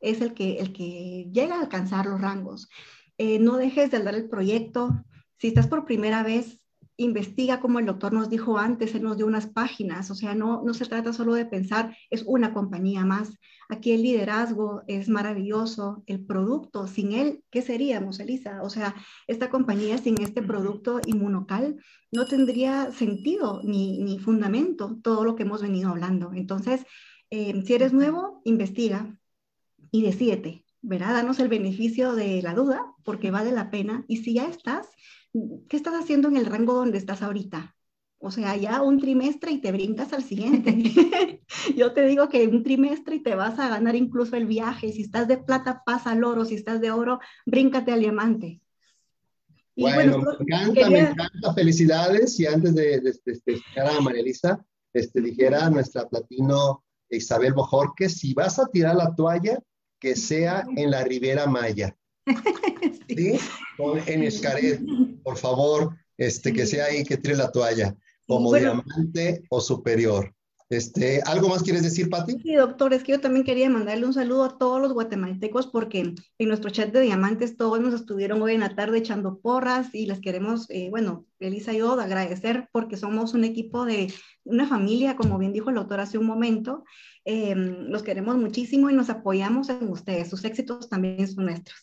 [0.00, 2.68] es el que, el que llega a alcanzar los rangos.
[3.18, 4.90] Eh, no dejes de dar el proyecto.
[5.38, 6.60] Si estás por primera vez,
[6.96, 10.62] investiga como el doctor nos dijo antes, él nos dio unas páginas, o sea, no,
[10.64, 13.38] no se trata solo de pensar, es una compañía más.
[13.68, 18.62] Aquí el liderazgo es maravilloso, el producto, sin él, ¿qué seríamos, Elisa?
[18.62, 18.94] O sea,
[19.26, 21.82] esta compañía sin este producto inmunocal
[22.12, 26.32] no tendría sentido ni, ni fundamento todo lo que hemos venido hablando.
[26.32, 26.86] Entonces,
[27.30, 29.18] eh, si eres nuevo, investiga
[29.90, 31.14] y decídete, ¿verdad?
[31.14, 34.04] Danos el beneficio de la duda porque vale la pena.
[34.06, 34.88] Y si ya estás,
[35.68, 37.76] ¿qué estás haciendo en el rango donde estás ahorita?
[38.18, 41.42] O sea, ya un trimestre y te brincas al siguiente.
[41.76, 44.92] Yo te digo que un trimestre y te vas a ganar incluso el viaje.
[44.92, 46.44] Si estás de plata, pasa al oro.
[46.44, 48.60] Si estás de oro, bríncate al diamante.
[49.76, 51.54] bueno, me encanta, me encanta.
[51.54, 52.40] Felicidades.
[52.40, 58.32] Y antes de, de, de, a María Elisa, este, dijera nuestra platino Isabel Bojorque, si
[58.32, 59.60] vas a tirar la toalla,
[60.00, 61.96] que sea en la Ribera Maya.
[63.08, 63.38] ¿Sí?
[64.06, 64.80] En Escaret,
[65.22, 70.35] por favor, este, que sea ahí que tire la toalla, como diamante o superior.
[70.68, 72.40] Este, ¿Algo más quieres decir, Pati?
[72.42, 76.14] Sí, doctor, es que yo también quería mandarle un saludo a todos los guatemaltecos porque
[76.38, 80.06] en nuestro chat de diamantes todos nos estuvieron hoy en la tarde echando porras y
[80.06, 85.16] les queremos, eh, bueno, Elisa y yo, agradecer porque somos un equipo de una familia,
[85.16, 86.84] como bien dijo el doctor hace un momento.
[87.24, 90.28] Eh, los queremos muchísimo y nos apoyamos en ustedes.
[90.28, 91.78] Sus éxitos también son nuestros.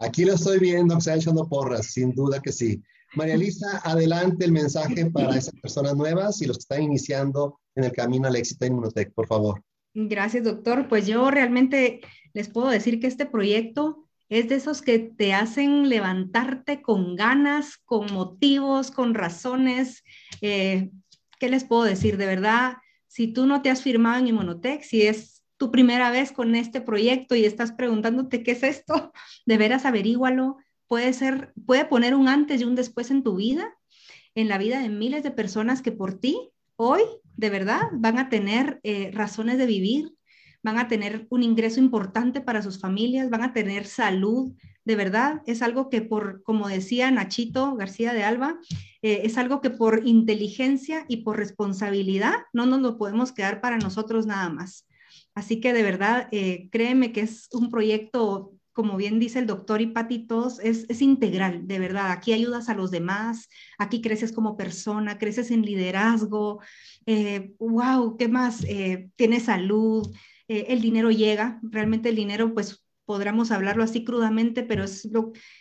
[0.00, 2.82] Aquí lo estoy viendo, se ha echando porras, sin duda que sí.
[3.14, 7.84] María Elisa, adelante el mensaje para esas personas nuevas y los que están iniciando en
[7.84, 9.62] el camino al éxito en Inmunotech, por favor.
[9.94, 10.88] Gracias, doctor.
[10.88, 12.00] Pues yo realmente
[12.32, 17.76] les puedo decir que este proyecto es de esos que te hacen levantarte con ganas,
[17.84, 20.02] con motivos, con razones.
[20.40, 20.90] Eh,
[21.38, 22.16] ¿Qué les puedo decir?
[22.16, 22.76] De verdad,
[23.08, 26.80] si tú no te has firmado en Inmunotech, si es tu primera vez con este
[26.80, 29.12] proyecto y estás preguntándote qué es esto,
[29.46, 30.56] de veras averígualo
[30.92, 33.74] puede ser, puede poner un antes y un después en tu vida,
[34.34, 37.00] en la vida de miles de personas que por ti hoy,
[37.34, 40.12] de verdad, van a tener eh, razones de vivir,
[40.62, 44.52] van a tener un ingreso importante para sus familias, van a tener salud.
[44.84, 48.58] De verdad, es algo que por, como decía Nachito García de Alba,
[49.00, 53.78] eh, es algo que por inteligencia y por responsabilidad no nos lo podemos quedar para
[53.78, 54.86] nosotros nada más.
[55.34, 59.80] Así que de verdad, eh, créeme que es un proyecto como bien dice el doctor
[59.80, 62.10] y Patitos, es, es integral, de verdad.
[62.10, 66.60] Aquí ayudas a los demás, aquí creces como persona, creces en liderazgo.
[67.58, 68.64] wow, eh, ¿qué más?
[68.64, 70.08] Eh, tienes salud,
[70.48, 75.08] eh, el dinero llega, realmente el dinero, pues podríamos hablarlo así crudamente, pero es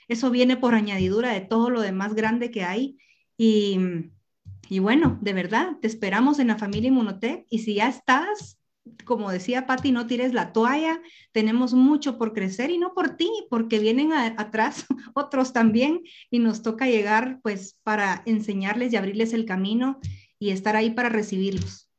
[0.07, 2.97] eso viene por añadidura de todo lo demás grande que hay.
[3.37, 3.79] Y,
[4.69, 8.57] y bueno, de verdad, te esperamos en la familia Inmunotech y si ya estás,
[9.05, 11.01] como decía Patti, no tires la toalla,
[11.31, 16.61] tenemos mucho por crecer y no por ti, porque vienen atrás otros también y nos
[16.61, 19.99] toca llegar pues para enseñarles y abrirles el camino
[20.39, 21.89] y estar ahí para recibirlos.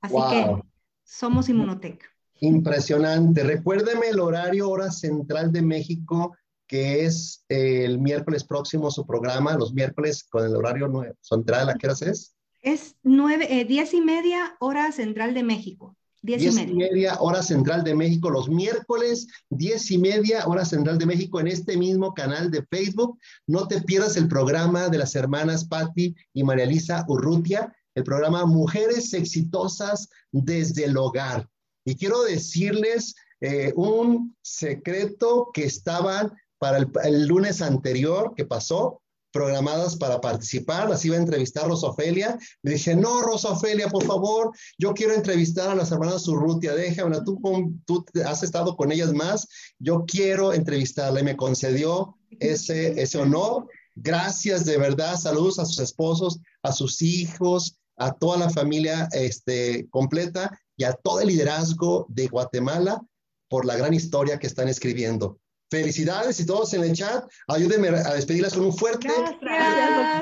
[0.00, 0.62] Así que
[1.04, 2.04] somos Inmunotech.
[2.40, 3.42] Impresionante.
[3.42, 6.36] Recuérdeme el horario hora central de México,
[6.66, 10.90] que es el miércoles próximo su programa, los miércoles con el horario
[11.20, 12.36] central, ¿a qué horas es?
[12.60, 15.96] Es nueve, eh, diez y media hora central de México.
[16.26, 17.16] Diez, y, media.
[17.20, 21.76] hora central de México, los miércoles, diez y media hora central de México en este
[21.76, 23.18] mismo canal de Facebook.
[23.46, 28.44] No te pierdas el programa de las hermanas Patti y María Elisa Urrutia, el programa
[28.44, 31.48] Mujeres Exitosas desde el Hogar.
[31.84, 39.02] Y quiero decirles eh, un secreto que estaban para el, lunes anterior que pasó,
[39.36, 42.38] programadas para participar, las iba a entrevistar Rosofelia.
[42.62, 47.38] Le dije, no, Rosofelia, por favor, yo quiero entrevistar a las hermanas Urrutia, déjame, tú,
[47.84, 49.46] tú has estado con ellas más,
[49.78, 53.68] yo quiero entrevistarla y me concedió ese, ese honor.
[53.94, 59.86] Gracias de verdad, saludos a sus esposos, a sus hijos, a toda la familia este,
[59.90, 63.02] completa y a todo el liderazgo de Guatemala
[63.48, 65.38] por la gran historia que están escribiendo.
[65.68, 67.24] Felicidades y todos en el chat.
[67.48, 69.08] Ayúdenme a despedirlas con un fuerte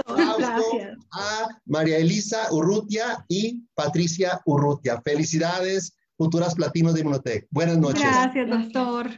[0.06, 0.78] aplauso
[1.12, 5.02] a María Elisa Urrutia y Patricia Urrutia.
[5.02, 7.46] Felicidades, futuras platinos de Inmunotech.
[7.50, 8.02] Buenas noches.
[8.02, 9.10] Gracias, doctor.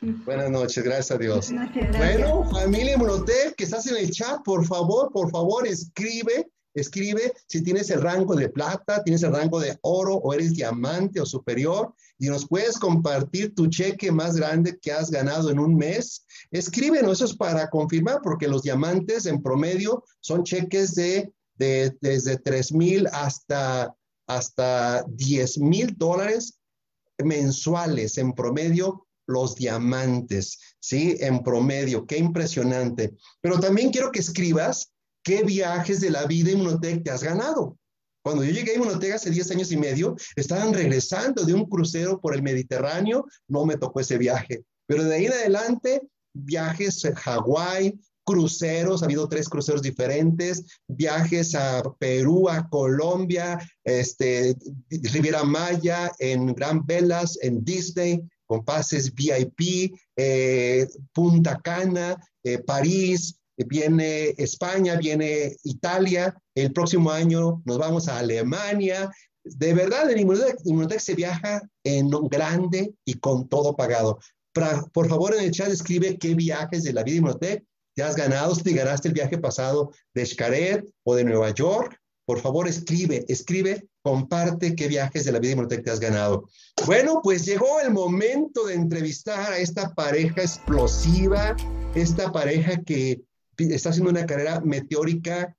[0.00, 1.52] Buenas noches, gracias a Dios.
[1.96, 6.50] Bueno, familia Inmunotech, que estás en el chat, por favor, por favor, escribe
[6.80, 11.20] Escribe si tienes el rango de plata, tienes el rango de oro o eres diamante
[11.20, 15.76] o superior y nos puedes compartir tu cheque más grande que has ganado en un
[15.76, 16.24] mes.
[16.50, 22.72] Escríbenos, eso es para confirmar porque los diamantes en promedio son cheques de, desde 3
[22.72, 23.94] mil hasta,
[24.26, 26.58] hasta 10 mil dólares
[27.18, 31.16] mensuales en promedio los diamantes, ¿sí?
[31.20, 33.14] En promedio, qué impresionante.
[33.40, 34.90] Pero también quiero que escribas
[35.22, 37.76] ¿Qué viajes de la vida Inmunotech te has ganado?
[38.22, 42.20] Cuando yo llegué a Inmunotech hace 10 años y medio, estaban regresando de un crucero
[42.20, 44.64] por el Mediterráneo, no me tocó ese viaje.
[44.86, 46.02] Pero de ahí en adelante,
[46.34, 47.98] viajes a Hawái,
[48.28, 54.54] cruceros, ha habido tres cruceros diferentes, viajes a Perú, a Colombia, este,
[54.90, 63.37] Riviera Maya, en Gran Velas, en Disney, con pases VIP, eh, Punta Cana, eh, París,
[63.66, 69.10] viene España, viene Italia, el próximo año nos vamos a Alemania.
[69.44, 74.18] De verdad, en Inmunotech, se viaja en grande y con todo pagado.
[74.92, 78.54] por favor, en el chat escribe qué viajes de la vida Inmunotech te has ganado,
[78.54, 81.98] si te ganaste el viaje pasado de Xcaret o de Nueva York.
[82.26, 86.48] Por favor, escribe, escribe, comparte qué viajes de la vida Inmunotech te has ganado.
[86.86, 91.56] Bueno, pues llegó el momento de entrevistar a esta pareja explosiva,
[91.94, 93.22] esta pareja que
[93.58, 95.56] está haciendo una carrera meteórica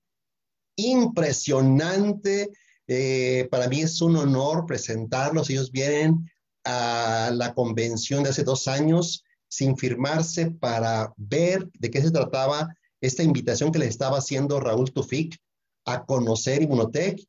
[0.76, 2.52] impresionante.
[2.88, 5.50] Eh, para mí es un honor presentarlos.
[5.50, 6.30] Ellos vienen
[6.64, 12.74] a la convención de hace dos años sin firmarse para ver de qué se trataba
[13.02, 15.38] esta invitación que le estaba haciendo Raúl Tufik
[15.86, 17.26] a conocer Inmunotech.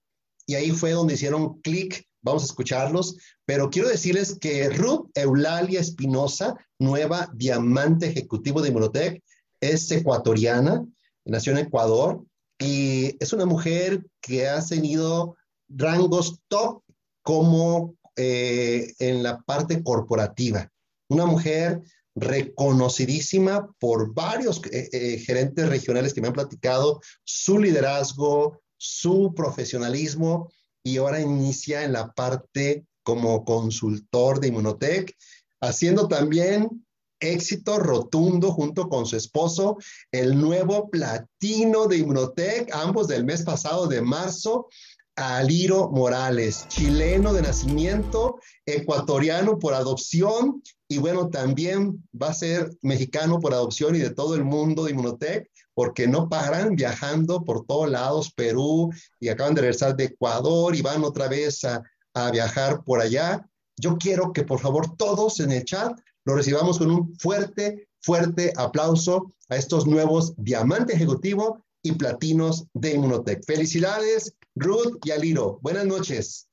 [0.47, 2.05] Y ahí fue donde hicieron clic.
[2.23, 3.17] Vamos a escucharlos.
[3.47, 9.23] Pero quiero decirles que Ruth Eulalia Espinosa, nueva diamante ejecutivo de Inmunotech,
[9.61, 10.87] es ecuatoriana,
[11.25, 12.25] nació en Ecuador
[12.59, 15.37] y es una mujer que ha tenido
[15.69, 16.83] rangos top
[17.23, 20.71] como eh, en la parte corporativa.
[21.09, 21.83] Una mujer
[22.15, 30.51] reconocidísima por varios eh, eh, gerentes regionales que me han platicado su liderazgo, su profesionalismo
[30.83, 35.17] y ahora inicia en la parte como consultor de Inmunotech,
[35.61, 36.87] haciendo también
[37.21, 39.77] éxito rotundo junto con su esposo,
[40.11, 44.69] el nuevo platino de Inmunotech, ambos del mes pasado de marzo,
[45.17, 53.39] Aliro Morales, chileno de nacimiento, ecuatoriano por adopción y bueno, también va a ser mexicano
[53.39, 57.89] por adopción y de todo el mundo de Inmunotech, porque no paran viajando por todos
[57.89, 58.91] lados, Perú,
[59.21, 61.83] y acaban de regresar de Ecuador y van otra vez a,
[62.15, 63.47] a viajar por allá.
[63.77, 65.93] Yo quiero que por favor todos en el chat
[66.25, 72.95] lo recibamos con un fuerte, fuerte aplauso a estos nuevos diamante ejecutivo y platinos de
[72.95, 73.45] Inmunotech.
[73.47, 75.59] Felicidades, Ruth y Aliro.
[75.63, 76.49] Buenas noches.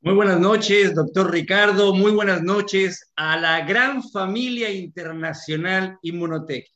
[0.00, 1.94] Muy buenas noches, doctor Ricardo.
[1.94, 6.66] Muy buenas noches a la gran familia internacional Inmunotech.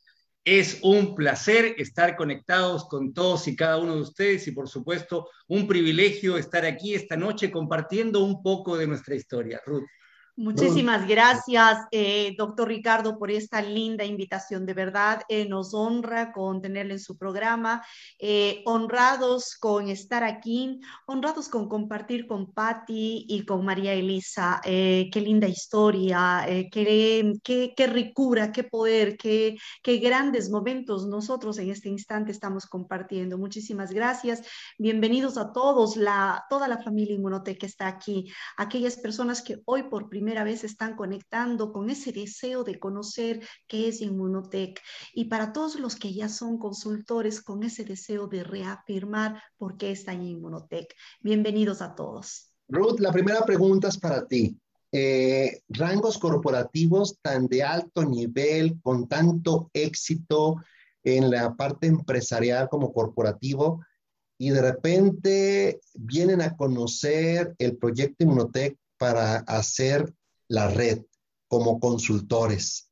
[0.45, 5.29] Es un placer estar conectados con todos y cada uno de ustedes y por supuesto
[5.47, 9.61] un privilegio estar aquí esta noche compartiendo un poco de nuestra historia.
[9.65, 9.85] Ruth.
[10.35, 14.65] Muchísimas gracias, eh, doctor Ricardo, por esta linda invitación.
[14.65, 17.85] De verdad, eh, nos honra con tenerle en su programa,
[18.17, 24.59] eh, honrados con estar aquí, honrados con compartir con Patti y con María Elisa.
[24.63, 31.69] qué linda historia, qué, qué, qué, ricura, qué poder, qué, qué grandes momentos nosotros en
[31.69, 33.37] este instante estamos compartiendo.
[33.37, 34.41] Muchísimas gracias.
[34.79, 39.83] Bienvenidos a todos, la, toda la familia Inmunote que está aquí, aquellas personas que hoy
[39.83, 44.79] por primera primera vez están conectando con ese deseo de conocer qué es Inmunotech
[45.13, 49.91] y para todos los que ya son consultores con ese deseo de reafirmar por qué
[49.91, 50.87] está en Inmunotech.
[51.19, 52.53] Bienvenidos a todos.
[52.69, 54.57] Ruth, la primera pregunta es para ti.
[54.93, 60.55] eh, rangos corporativos tan de alto nivel, con tanto éxito
[61.03, 63.83] en la parte empresarial como corporativo,
[64.37, 70.13] y de repente vienen a conocer el proyecto Inmunotech para hacer
[70.47, 71.01] la red
[71.49, 72.89] como consultores.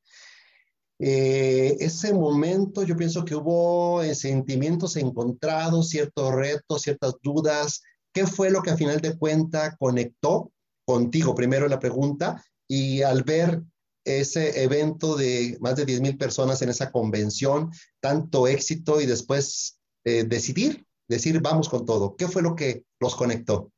[0.98, 7.80] Eh, ese momento yo pienso que hubo eh, sentimientos encontrados, ciertos retos, ciertas dudas.
[8.12, 10.52] ¿Qué fue lo que a final de cuenta conectó
[10.84, 11.34] contigo?
[11.34, 13.62] Primero la pregunta y al ver
[14.04, 19.78] ese evento de más de 10 mil personas en esa convención, tanto éxito y después
[20.04, 22.16] eh, decidir, decir vamos con todo.
[22.16, 23.72] ¿Qué fue lo que los conectó?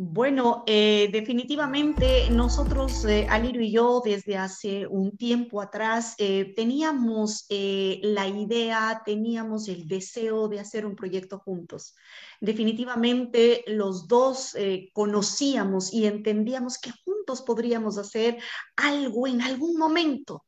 [0.00, 3.26] Bueno, eh, definitivamente nosotros, eh,
[3.60, 10.60] y yo, desde hace un tiempo atrás, eh, teníamos la idea, teníamos el deseo de
[10.60, 11.96] hacer un proyecto juntos.
[12.40, 14.54] Definitivamente los dos
[14.92, 18.38] conocíamos y entendíamos que juntos podríamos hacer
[18.76, 20.44] algo en algún momento,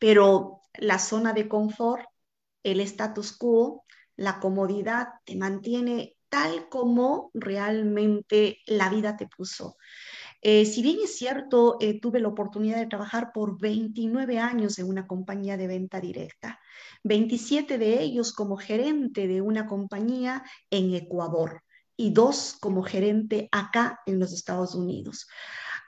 [0.00, 2.02] pero la zona de confort,
[2.64, 3.84] el status quo,
[4.16, 9.76] la comodidad te mantiene tal como realmente la vida te puso.
[10.40, 14.88] Eh, si bien es cierto, eh, tuve la oportunidad de trabajar por 29 años en
[14.88, 16.60] una compañía de venta directa,
[17.02, 21.62] 27 de ellos como gerente de una compañía en Ecuador
[21.96, 25.26] y dos como gerente acá en los Estados Unidos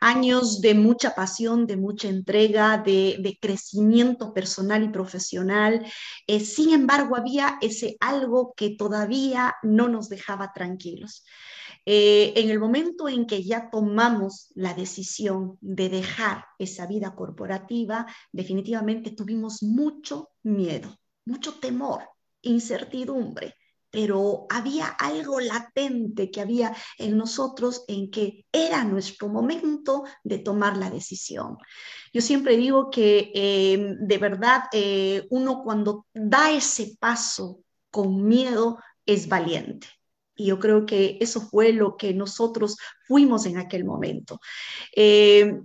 [0.01, 5.87] años de mucha pasión, de mucha entrega, de, crecimiento personal y profesional.
[6.27, 11.25] Eh, sin embargo, había ese algo que todavía no nos dejaba tranquilos.
[11.87, 18.07] Eh, en el momento en que ya tomamos la decisión de dejar esa vida corporativa,
[18.33, 22.03] definitivamente tuvimos mucho miedo, mucho temor,
[22.43, 23.55] incertidumbre
[23.91, 30.77] pero había algo latente que había en nosotros en que era nuestro momento de tomar
[30.77, 31.59] la decisión.
[32.13, 37.61] Yo siempre digo que eh, de verdad eh, uno cuando da ese paso
[37.91, 39.89] con miedo es valiente.
[40.37, 42.77] Y yo creo que eso fue lo que nosotros
[43.07, 44.41] fuimos en aquel momento.
[44.97, 45.61] Eh,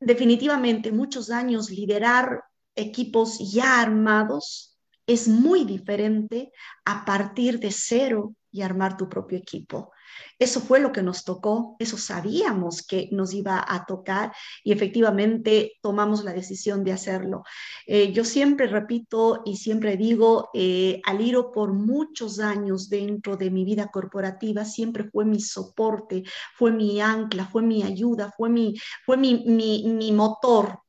[0.00, 2.44] definitivamente, muchos años liderar
[2.74, 4.75] equipos ya armados
[5.06, 6.52] es muy diferente
[6.84, 9.92] a partir de cero y armar tu propio equipo.
[10.38, 14.32] Eso fue lo que nos tocó, eso sabíamos que nos iba a tocar
[14.64, 17.42] y efectivamente tomamos la decisión de hacerlo.
[17.86, 23.64] Eh, yo siempre repito y siempre digo, eh, Aliro por muchos años dentro de mi
[23.64, 29.16] vida corporativa siempre fue mi soporte, fue mi ancla, fue mi ayuda, fue mi, fue
[29.16, 30.80] mi, mi, motor.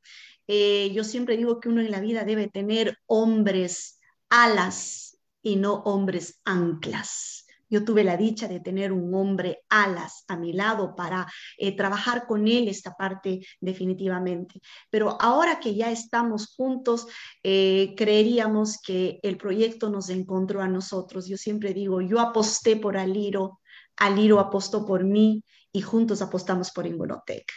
[0.47, 3.96] Eh, yo siempre digo que uno en la vida debe tener hombres
[4.29, 7.45] alas y no hombres anclas.
[7.69, 12.25] Yo tuve la dicha de tener un hombre alas a mi lado para eh, trabajar
[12.25, 14.61] con él esta parte definitivamente.
[14.89, 17.07] Pero ahora que ya estamos juntos,
[17.43, 21.27] eh, creeríamos que el proyecto nos encontró a nosotros.
[21.27, 23.59] Yo siempre digo, yo aposté por Aliro,
[23.97, 27.47] Aliro apostó por mí y juntos apostamos por Inmunotech.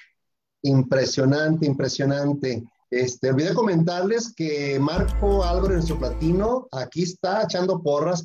[0.63, 2.65] Impresionante, impresionante.
[2.91, 8.25] Este, olvidé comentarles que Marco Álvaro, nuestro platino, aquí está echando porras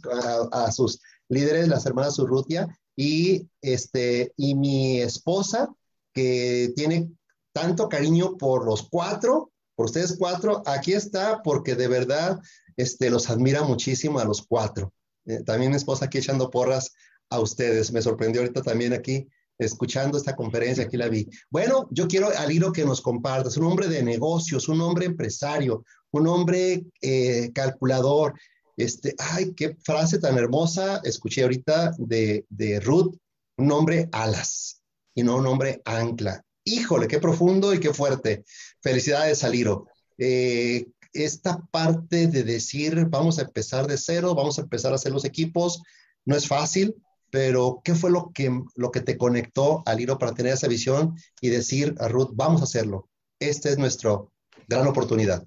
[0.52, 1.00] a, sus
[1.30, 5.70] líderes, las hermanas Urrutia, y, este, y mi esposa,
[6.14, 7.12] que tiene
[7.54, 12.40] tanto cariño por los cuatro, por ustedes cuatro, aquí está porque de verdad
[12.76, 14.94] este, los admira muchísimo a los cuatro.
[15.26, 16.94] Eh, también mi esposa aquí echando porras
[17.30, 17.92] a ustedes.
[17.92, 19.28] Me sorprendió ahorita también aquí
[19.58, 21.28] escuchando esta conferencia, aquí la vi.
[21.50, 26.28] Bueno, yo quiero, Aliro, que nos compartas, un hombre de negocios, un hombre empresario, un
[26.28, 28.34] hombre eh, calculador.
[28.78, 33.16] Este, ay, qué frase tan hermosa escuché ahorita de, de Ruth,
[33.58, 34.82] un hombre alas
[35.14, 36.44] y no un hombre ancla.
[36.66, 38.44] Híjole, qué profundo y qué fuerte.
[38.82, 39.88] Felicidades, Aliro.
[40.18, 45.14] Eh, esta parte de decir, vamos a empezar de cero, vamos a empezar a hacer
[45.14, 45.82] los equipos,
[46.26, 46.96] no es fácil,
[47.30, 51.16] pero ¿qué fue lo que, lo que te conectó al hilo para tener esa visión
[51.42, 53.10] y decir a Ruth, vamos a hacerlo?
[53.40, 54.20] Esta es nuestra
[54.68, 55.46] gran oportunidad.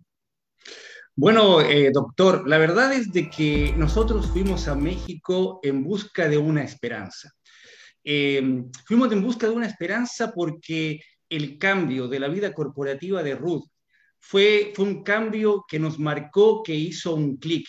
[1.16, 6.38] Bueno, eh, doctor, la verdad es de que nosotros fuimos a México en busca de
[6.38, 7.32] una esperanza.
[8.04, 13.34] Eh, fuimos en busca de una esperanza porque el cambio de la vida corporativa de
[13.34, 13.68] Ruth
[14.20, 17.66] fue, fue un cambio que nos marcó, que hizo un clic.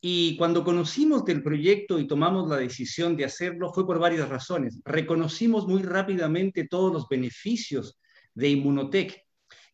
[0.00, 4.80] Y cuando conocimos del proyecto y tomamos la decisión de hacerlo fue por varias razones.
[4.84, 7.98] Reconocimos muy rápidamente todos los beneficios
[8.34, 9.22] de Inmunotech.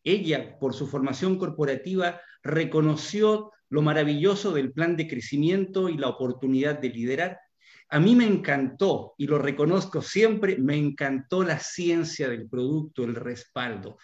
[0.03, 6.79] Ella, por su formación corporativa, reconoció lo maravilloso del plan de crecimiento y la oportunidad
[6.79, 7.39] de liderar.
[7.89, 13.13] a mí me encantó, y lo reconozco siempre, me encantó la ciencia del producto, el
[13.13, 13.97] respaldo.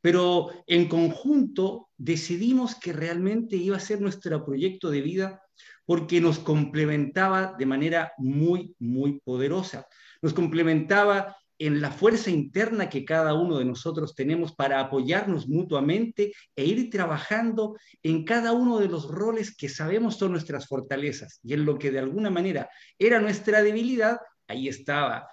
[0.00, 5.45] Pero en conjunto decidimos que realmente iba a ser nuestro proyecto de vida
[5.84, 9.86] porque nos complementaba de manera muy, muy poderosa.
[10.22, 16.32] Nos complementaba en la fuerza interna que cada uno de nosotros tenemos para apoyarnos mutuamente
[16.54, 21.54] e ir trabajando en cada uno de los roles que sabemos son nuestras fortalezas y
[21.54, 25.28] en lo que de alguna manera era nuestra debilidad, ahí estaba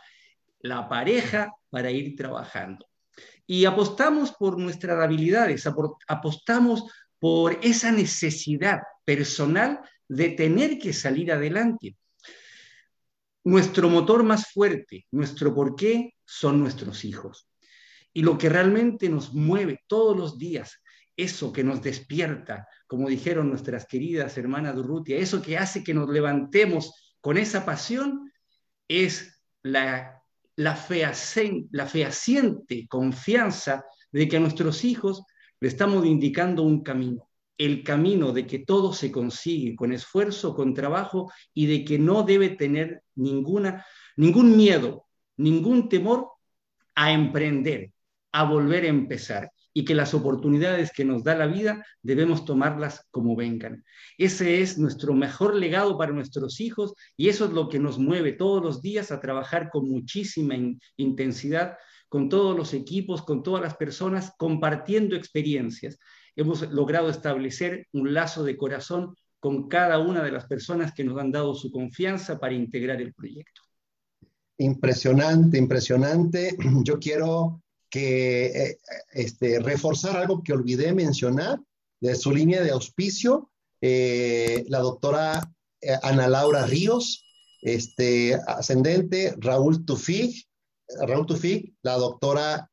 [0.60, 2.88] la pareja para ir trabajando.
[3.46, 5.68] Y apostamos por nuestras habilidades,
[6.08, 6.86] apostamos
[7.20, 9.82] por esa necesidad personal
[10.14, 11.98] de tener que salir adelante.
[13.44, 17.50] Nuestro motor más fuerte, nuestro porqué, son nuestros hijos.
[18.14, 20.82] Y lo que realmente nos mueve todos los días,
[21.18, 26.10] eso que nos despierta, como dijeron nuestras queridas hermanas Durrutia, eso que hace que nos
[26.10, 28.32] levantemos con esa pasión,
[28.88, 30.22] es la,
[30.56, 30.80] la,
[31.72, 35.24] la fehaciente confianza de que a nuestros hijos
[35.60, 40.74] le estamos indicando un camino el camino de que todo se consigue con esfuerzo, con
[40.74, 43.86] trabajo y de que no debe tener ninguna,
[44.18, 45.06] ningún miedo,
[45.38, 46.30] ningún temor
[46.96, 47.92] a emprender,
[48.32, 53.08] a volver a empezar y que las oportunidades que nos da la vida debemos tomarlas
[53.10, 53.84] como vengan.
[54.18, 58.34] Ese es nuestro mejor legado para nuestros hijos y eso es lo que nos mueve
[58.34, 60.56] todos los días a trabajar con muchísima
[60.98, 61.78] intensidad
[62.14, 65.98] con todos los equipos, con todas las personas, compartiendo experiencias
[66.36, 71.20] hemos logrado establecer un lazo de corazón con cada una de las personas que nos
[71.20, 73.62] han dado su confianza para integrar el proyecto.
[74.58, 76.56] Impresionante, impresionante.
[76.84, 78.78] Yo quiero que eh,
[79.12, 81.60] este, reforzar algo que olvidé mencionar
[82.00, 87.26] de su línea de auspicio, eh, la doctora eh, Ana Laura Ríos,
[87.62, 90.46] este, ascendente, Raúl Tufig,
[91.06, 92.70] Raúl Tufig, la doctora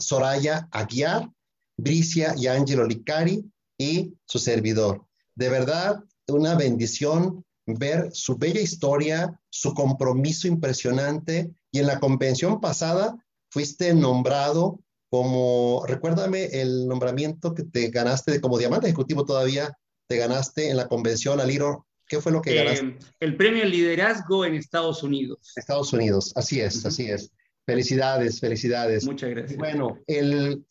[0.00, 1.30] Soraya Aguiar,
[1.76, 3.44] Bricia y Angelo Licari
[3.78, 5.06] y su servidor.
[5.34, 12.60] De verdad, una bendición ver su bella historia, su compromiso impresionante y en la convención
[12.60, 13.16] pasada
[13.50, 19.76] fuiste nombrado como, recuérdame el nombramiento que te ganaste como diamante ejecutivo todavía,
[20.08, 21.86] te ganaste en la convención Aliro.
[22.08, 22.86] ¿Qué fue lo que ganaste?
[22.86, 25.52] Eh, el premio al liderazgo en Estados Unidos.
[25.56, 27.30] Estados Unidos, así es, así es.
[27.64, 29.04] Felicidades, felicidades.
[29.04, 29.58] Muchas gracias.
[29.58, 30.64] Bueno, el,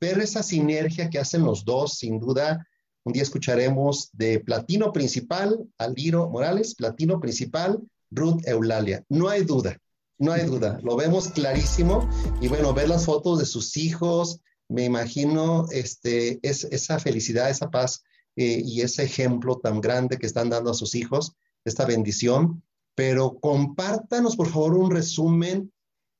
[0.00, 2.66] ver esa sinergia que hacen los dos, sin duda,
[3.04, 9.04] un día escucharemos de Platino Principal, Aliro Morales, Platino Principal, Ruth Eulalia.
[9.10, 9.78] No hay duda,
[10.18, 10.80] no hay duda.
[10.82, 12.08] Lo vemos clarísimo.
[12.40, 17.70] Y bueno, ver las fotos de sus hijos, me imagino este, es, esa felicidad, esa
[17.70, 18.02] paz
[18.36, 21.32] eh, y ese ejemplo tan grande que están dando a sus hijos,
[21.64, 22.62] esta bendición.
[22.94, 25.70] Pero compártanos, por favor, un resumen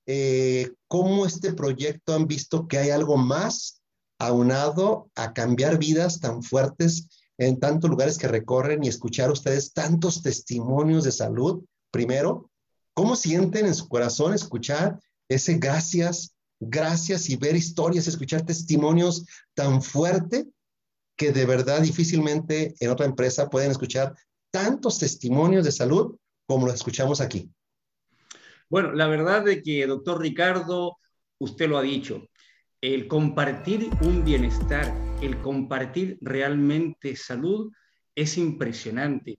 [0.06, 3.82] eh, cómo este proyecto han visto que hay algo más
[4.18, 10.22] aunado a cambiar vidas tan fuertes en tantos lugares que recorren y escuchar ustedes tantos
[10.22, 11.64] testimonios de salud.
[11.90, 12.50] Primero,
[12.94, 14.98] ¿cómo sienten en su corazón escuchar
[15.28, 20.46] ese gracias, gracias y ver historias, escuchar testimonios tan fuerte
[21.16, 24.14] que de verdad difícilmente en otra empresa pueden escuchar
[24.50, 27.50] tantos testimonios de salud como los escuchamos aquí?
[28.68, 30.98] Bueno, la verdad de que, doctor Ricardo,
[31.38, 32.26] usted lo ha dicho,
[32.80, 37.72] el compartir un bienestar, el compartir realmente salud
[38.14, 39.38] es impresionante.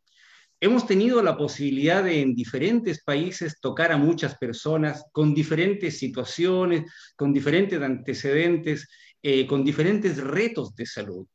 [0.60, 6.92] Hemos tenido la posibilidad de en diferentes países tocar a muchas personas con diferentes situaciones,
[7.16, 8.88] con diferentes antecedentes,
[9.22, 11.28] eh, con diferentes retos de salud.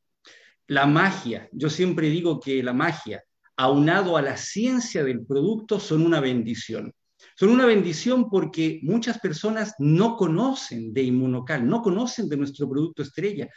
[0.66, 3.22] La magia, yo siempre digo que la magia,
[3.57, 6.93] aunado a la ciencia del producto, son una bendición.
[7.36, 13.02] Son una bendición porque muchas personas no conocen de Inmunocal, no conocen de nuestro producto
[13.02, 13.48] estrella.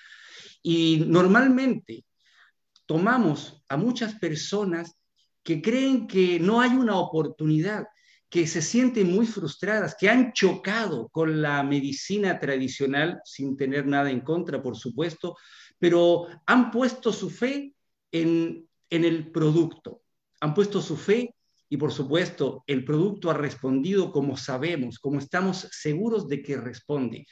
[0.61, 2.05] Y normalmente
[2.85, 4.95] tomamos a muchas personas
[5.43, 7.85] que creen que no hay una oportunidad,
[8.29, 14.09] que se sienten muy frustradas, que han chocado con la medicina tradicional, sin tener nada
[14.09, 15.37] en contra, por supuesto,
[15.77, 17.75] pero han puesto su fe
[18.11, 20.01] en, en el producto,
[20.41, 21.34] han puesto su fe
[21.69, 27.25] y por supuesto, el producto ha respondido como sabemos, como estamos seguros de que responde.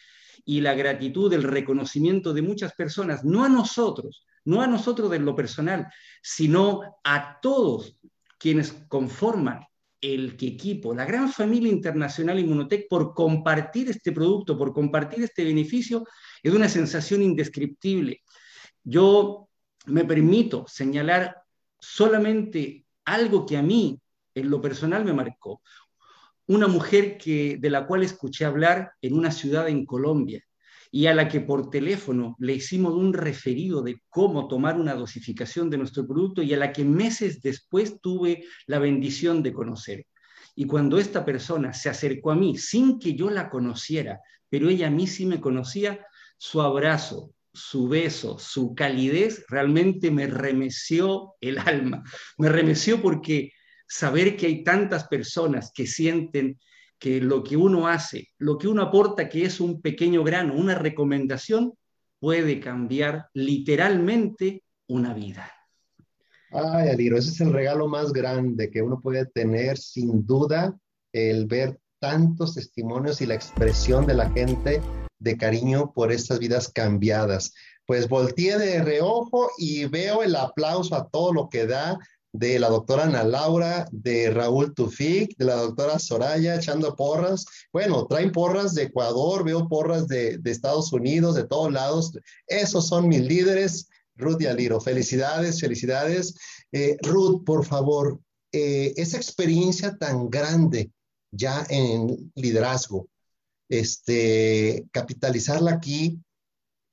[0.45, 5.19] Y la gratitud, el reconocimiento de muchas personas, no a nosotros, no a nosotros de
[5.19, 5.87] lo personal,
[6.21, 7.97] sino a todos
[8.37, 9.61] quienes conforman
[10.01, 16.05] el equipo, la gran familia internacional Inmunotech, por compartir este producto, por compartir este beneficio,
[16.41, 18.21] es una sensación indescriptible.
[18.83, 19.47] Yo
[19.85, 21.37] me permito señalar
[21.79, 23.97] solamente algo que a mí
[24.35, 25.61] en lo personal me marcó.
[26.47, 30.43] Una mujer que, de la cual escuché hablar en una ciudad en Colombia
[30.91, 35.69] y a la que por teléfono le hicimos un referido de cómo tomar una dosificación
[35.69, 40.05] de nuestro producto y a la que meses después tuve la bendición de conocer.
[40.55, 44.19] Y cuando esta persona se acercó a mí sin que yo la conociera,
[44.49, 46.05] pero ella a mí sí me conocía,
[46.37, 52.03] su abrazo, su beso, su calidez realmente me remeció el alma.
[52.37, 53.51] Me remeció porque
[53.93, 56.59] saber que hay tantas personas que sienten
[56.97, 60.73] que lo que uno hace, lo que uno aporta, que es un pequeño grano, una
[60.73, 61.73] recomendación,
[62.19, 65.51] puede cambiar literalmente una vida.
[66.49, 70.75] Ay, Aliro, ese es el regalo más grande que uno puede tener, sin duda,
[71.11, 74.81] el ver tantos testimonios y la expresión de la gente
[75.19, 77.53] de cariño por estas vidas cambiadas.
[77.85, 81.99] Pues volteé de reojo y veo el aplauso a todo lo que da
[82.33, 87.45] de la doctora Ana Laura, de Raúl Tufik, de la doctora Soraya, echando porras.
[87.71, 92.11] Bueno, traen porras de Ecuador, veo porras de, Estados Unidos, de todos lados.
[92.47, 94.81] Esos son mis líderes, Ruth y Aliro.
[94.81, 96.35] Felicidades, felicidades.
[96.71, 98.19] Eh, Ruth, por favor,
[98.51, 100.91] eh, esa experiencia tan grande
[101.31, 103.07] ya en liderazgo,
[103.69, 106.19] este, capitalizarla aquí,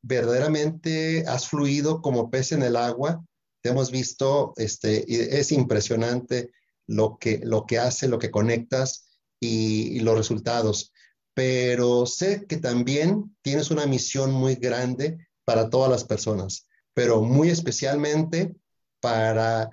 [0.03, 3.25] verdaderamente has fluido como pez en el agua.
[3.63, 6.53] Te hemos visto, este, es impresionante
[6.87, 9.07] lo que, lo que hace, lo que conectas
[9.39, 10.93] y, los resultados.
[11.35, 17.49] Pero sé que también tienes una misión muy grande para todas las personas, pero muy
[17.49, 18.55] especialmente
[19.01, 19.71] para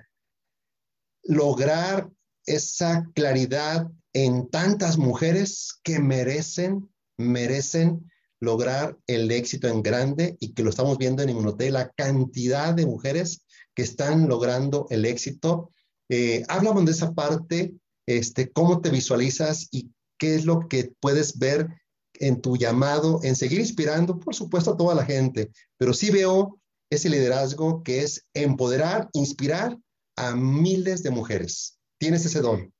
[1.24, 2.08] lograr
[2.46, 8.10] esa claridad en tantas mujeres que merecen, merecen
[8.40, 12.86] lograr el éxito en grande y que lo estamos viendo en Inmunotel, la cantidad de
[12.86, 13.44] mujeres
[13.78, 15.70] que están logrando el éxito.
[16.08, 17.76] Eh, háblame de esa parte,
[18.06, 21.68] este, cómo te visualizas y qué es lo que puedes ver
[22.14, 26.58] en tu llamado, en seguir inspirando, por supuesto, a toda la gente, pero sí veo
[26.90, 29.78] ese liderazgo que es empoderar, inspirar
[30.16, 31.78] a miles de mujeres.
[31.98, 32.74] Tienes ese don.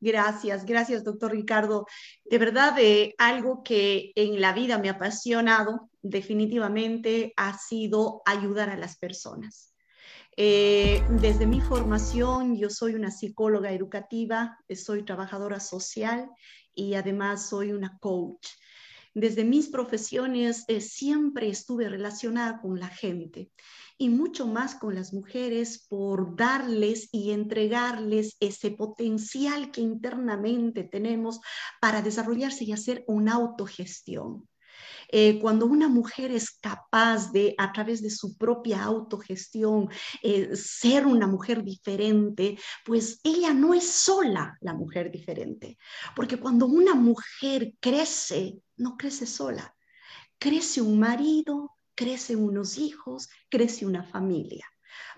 [0.00, 1.86] Gracias, gracias, doctor Ricardo.
[2.24, 8.68] De verdad, eh, algo que en la vida me ha apasionado definitivamente ha sido ayudar
[8.70, 9.68] a las personas.
[10.40, 16.30] Eh, desde mi formación, yo soy una psicóloga educativa, soy trabajadora social
[16.72, 18.46] y además soy una coach.
[19.14, 23.50] Desde mis profesiones eh, siempre estuve relacionada con la gente
[23.98, 31.40] y mucho más con las mujeres por darles y entregarles ese potencial que internamente tenemos
[31.80, 34.48] para desarrollarse y hacer una autogestión.
[35.08, 39.88] Eh, cuando una mujer es capaz de, a través de su propia autogestión,
[40.22, 45.78] eh, ser una mujer diferente, pues ella no es sola la mujer diferente.
[46.14, 49.74] Porque cuando una mujer crece, no crece sola.
[50.38, 54.66] Crece un marido, crecen unos hijos, crece una familia.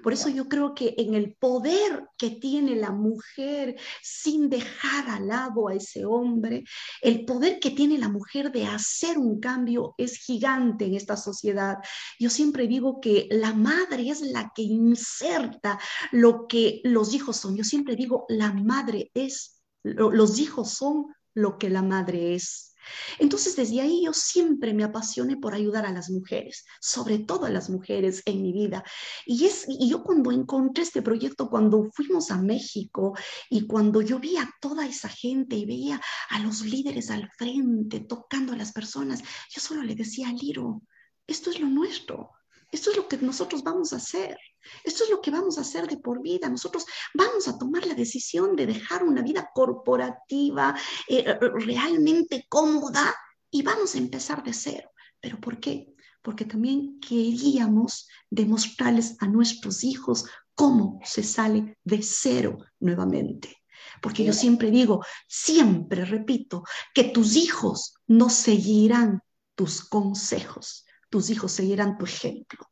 [0.02, 5.28] Por eso yo creo que en el poder que tiene la mujer sin dejar al
[5.28, 6.64] lado a ese hombre,
[7.02, 11.78] el poder que tiene la mujer de hacer un cambio es gigante en esta sociedad.
[12.18, 15.78] Yo siempre digo que la madre es la que inserta
[16.12, 17.56] lo que los hijos son.
[17.56, 22.69] Yo siempre digo, la madre es, los hijos son lo que la madre es.
[23.18, 27.50] Entonces, desde ahí yo siempre me apasioné por ayudar a las mujeres, sobre todo a
[27.50, 28.84] las mujeres en mi vida.
[29.26, 33.14] Y, es, y yo cuando encontré este proyecto, cuando fuimos a México
[33.48, 38.00] y cuando yo vi a toda esa gente y veía a los líderes al frente
[38.00, 40.82] tocando a las personas, yo solo le decía a Liro,
[41.26, 42.30] esto es lo nuestro,
[42.72, 44.36] esto es lo que nosotros vamos a hacer.
[44.84, 46.48] Esto es lo que vamos a hacer de por vida.
[46.48, 50.76] Nosotros vamos a tomar la decisión de dejar una vida corporativa
[51.08, 53.14] eh, eh, realmente cómoda
[53.50, 54.90] y vamos a empezar de cero.
[55.20, 55.94] ¿Pero por qué?
[56.22, 63.56] Porque también queríamos demostrarles a nuestros hijos cómo se sale de cero nuevamente.
[64.00, 69.22] Porque yo siempre digo, siempre repito, que tus hijos no seguirán
[69.54, 72.69] tus consejos, tus hijos seguirán tu ejemplo.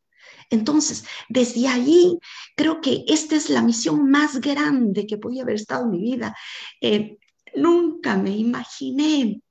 [0.50, 2.18] Entonces, desde ahí,
[2.56, 6.34] creo que esta es la misión más grande que podía haber estado en mi vida.
[6.80, 7.18] Eh,
[7.54, 9.42] nunca me imaginé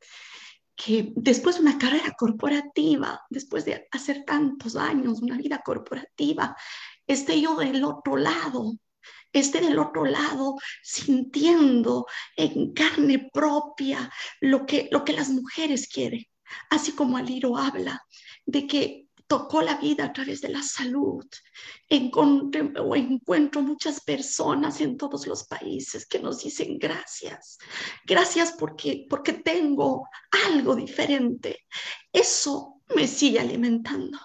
[0.76, 6.56] que después de una carrera corporativa, después de hacer tantos años, una vida corporativa,
[7.08, 8.74] esté yo del otro lado,
[9.34, 16.26] esté del otro lado sintiendo en carne propia lo que, lo que las mujeres quieren.
[16.70, 18.02] Así como Aliro habla
[18.46, 21.26] de que tocó la vida a través de la salud.
[21.90, 27.58] Encontré o encuentro muchas personas en todos los países que nos dicen gracias.
[28.06, 30.08] Gracias porque, porque tengo
[30.48, 31.66] algo diferente.
[32.12, 34.18] Eso me sigue alimentando.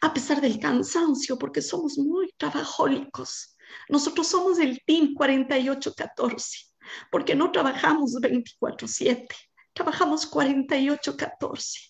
[0.00, 3.56] A pesar del cansancio, porque somos muy trabajólicos.
[3.88, 6.66] Nosotros somos el Team 4814,
[7.10, 9.36] porque no trabajamos 24/7,
[9.72, 11.87] trabajamos 48/14.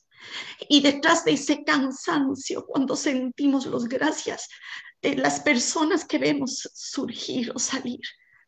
[0.68, 4.48] Y detrás de ese cansancio, cuando sentimos los gracias
[5.00, 8.00] de las personas que vemos surgir o salir,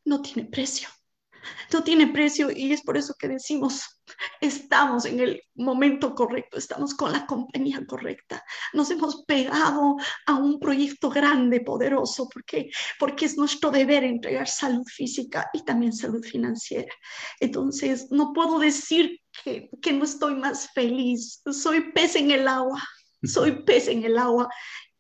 [0.05, 0.89] no tiene precio.
[1.72, 4.01] No tiene precio y es por eso que decimos,
[4.41, 8.45] estamos en el momento correcto, estamos con la compañía correcta.
[8.72, 14.84] Nos hemos pegado a un proyecto grande, poderoso, porque, porque es nuestro deber entregar salud
[14.86, 16.93] física y también salud financiera.
[17.38, 21.43] Entonces, no puedo decir que, que no estoy más feliz.
[21.51, 22.82] Soy pez en el agua,
[23.22, 24.49] soy pez en el agua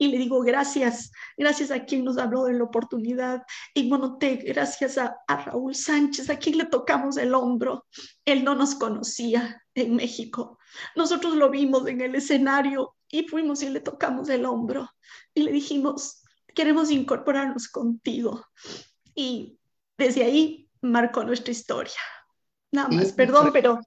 [0.00, 3.42] y le digo gracias, gracias a quien nos habló de la oportunidad.
[3.74, 7.84] Y Monotec, gracias a, a, Raúl Sánchez, a quien le tocamos el hombro.
[8.24, 10.58] Él no nos conocía en México.
[10.96, 14.88] Nosotros lo vimos en el escenario y fuimos y le tocamos el hombro
[15.34, 16.22] y le dijimos,
[16.54, 18.46] queremos incorporarnos contigo.
[19.14, 19.58] Y
[19.98, 22.00] desde ahí marcó nuestra historia.
[22.72, 23.80] Nada más, perdón, pero...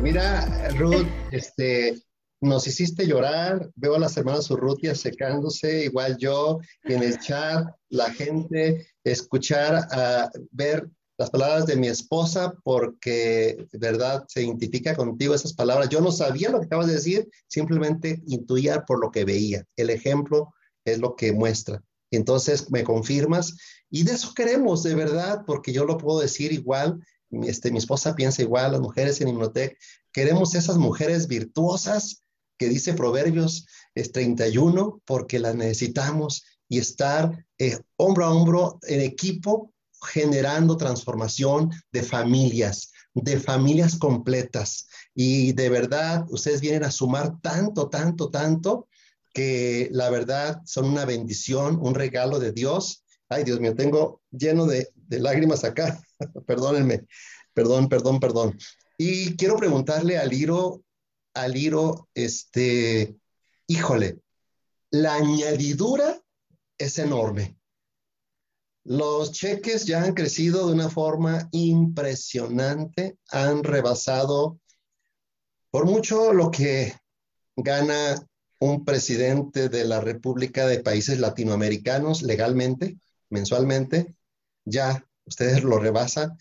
[0.00, 2.00] Mira, Ruth, este,
[2.40, 8.12] nos hiciste llorar, veo a las hermanas Urrutia secándose, igual yo, en el chat, la
[8.12, 15.52] gente, escuchar, a ver las palabras de mi esposa, porque verdad se identifica contigo esas
[15.52, 15.88] palabras.
[15.88, 19.64] Yo no sabía lo que acabas de decir, simplemente intuía por lo que veía.
[19.76, 21.82] El ejemplo es lo que muestra.
[22.12, 23.56] Entonces me confirmas,
[23.90, 28.14] y de eso queremos, de verdad, porque yo lo puedo decir igual, este, mi esposa
[28.14, 29.76] piensa igual, las mujeres en Inmunotech,
[30.12, 32.22] queremos esas mujeres virtuosas
[32.58, 39.00] que dice Proverbios es 31, porque las necesitamos y estar eh, hombro a hombro en
[39.00, 39.72] equipo
[40.12, 44.88] generando transformación de familias, de familias completas.
[45.14, 48.88] Y de verdad, ustedes vienen a sumar tanto, tanto, tanto,
[49.32, 53.04] que la verdad son una bendición, un regalo de Dios.
[53.28, 56.00] Ay, Dios mío, tengo lleno de, de lágrimas acá.
[56.46, 57.06] Perdónenme,
[57.54, 58.58] perdón, perdón, perdón.
[58.96, 60.82] Y quiero preguntarle a Liro,
[61.42, 63.16] al Iro, este,
[63.66, 64.20] híjole,
[64.90, 66.20] la añadidura
[66.76, 67.56] es enorme.
[68.84, 74.60] Los cheques ya han crecido de una forma impresionante, han rebasado
[75.70, 76.94] por mucho lo que
[77.54, 78.26] gana
[78.60, 84.14] un presidente de la República de Países Latinoamericanos legalmente, mensualmente,
[84.64, 86.36] ya ustedes lo rebasan.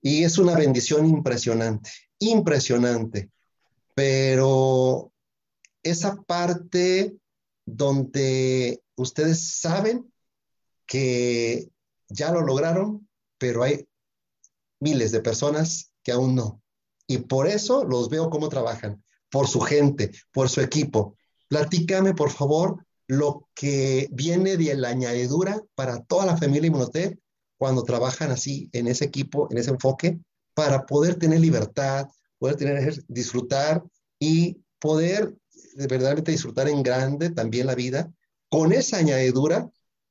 [0.00, 3.30] Y es una bendición impresionante, impresionante
[3.94, 5.12] pero
[5.82, 7.16] esa parte
[7.64, 10.12] donde ustedes saben
[10.86, 11.68] que
[12.08, 13.88] ya lo lograron, pero hay
[14.80, 16.62] miles de personas que aún no.
[17.06, 21.16] Y por eso los veo cómo trabajan, por su gente, por su equipo.
[21.48, 27.18] Platícame, por favor, lo que viene de la añadidura para toda la familia Inmunotech
[27.58, 30.18] cuando trabajan así en ese equipo, en ese enfoque,
[30.54, 32.08] para poder tener libertad,
[32.38, 33.82] poder tener, disfrutar
[34.18, 35.34] y poder
[35.74, 38.12] de verdaderamente disfrutar en grande también la vida
[38.48, 39.70] con esa añadidura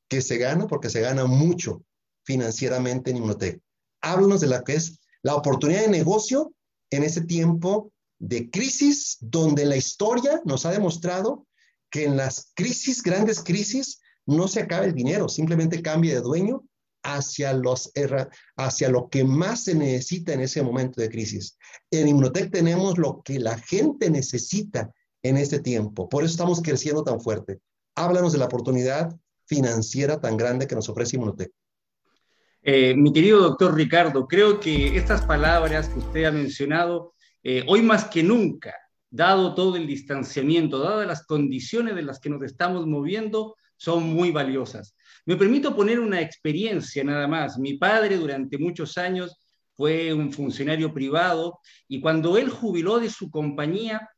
[0.10, 1.84] que se gana, porque se gana mucho
[2.26, 3.62] financieramente en Inmunotech.
[4.02, 6.54] Háblanos de la que es la oportunidad de negocio
[6.90, 11.48] en ese tiempo de crisis, donde la historia nos ha demostrado
[11.90, 16.64] que en las crisis, grandes crisis, no se acaba el dinero, simplemente cambia de dueño
[17.04, 17.92] hacia, los,
[18.56, 21.58] hacia lo que más se necesita en ese momento de crisis.
[21.92, 24.92] En Inmunotech tenemos lo que la gente necesita
[25.22, 26.10] en este tiempo.
[26.10, 27.60] Por eso estamos creciendo tan fuerte.
[27.96, 31.52] Háblanos de la oportunidad financiera tan grande que nos ofrece Inmunotech.
[32.66, 37.82] Eh, mi querido doctor Ricardo, creo que estas palabras que usted ha mencionado, eh, hoy
[37.82, 38.74] más que nunca,
[39.10, 44.32] dado todo el distanciamiento, dadas las condiciones de las que nos estamos moviendo, son muy
[44.32, 44.96] valiosas.
[45.26, 47.58] Me permito poner una experiencia nada más.
[47.58, 49.38] Mi padre durante muchos años
[49.76, 54.10] fue un funcionario privado y cuando él jubiló de su compañía,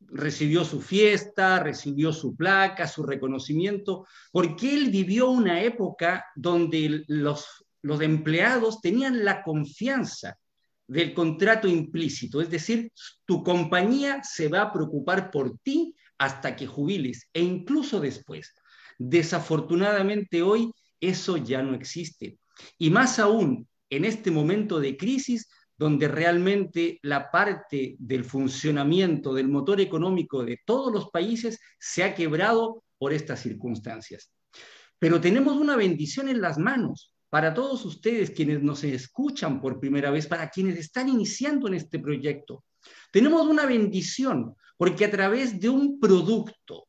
[0.00, 7.46] recibió su fiesta, recibió su placa, su reconocimiento, porque él vivió una época donde los,
[7.82, 10.38] empleados tenían la confianza
[10.86, 12.90] del contrato implícito, es decir,
[13.26, 18.54] tu compañía se va a preocupar por ti hasta que jubiles e incluso después.
[18.98, 22.38] Desafortunadamente hoy eso ya no existe.
[22.78, 29.48] Y más aún, en este momento de crisis, donde realmente la parte del funcionamiento del
[29.48, 34.32] motor económico de todos los países se ha quebrado por estas circunstancias.
[34.98, 40.10] Pero tenemos una bendición en las manos para todos ustedes quienes nos escuchan por primera
[40.10, 42.64] vez, para quienes están iniciando en este proyecto.
[43.12, 46.87] Tenemos una bendición porque a través de un producto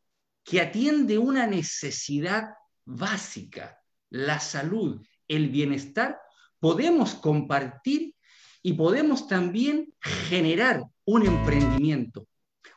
[0.50, 3.80] que atiende una necesidad básica,
[4.10, 6.18] la salud, el bienestar,
[6.60, 8.16] podemos compartir
[8.64, 12.28] y podemos también generar un emprendimiento,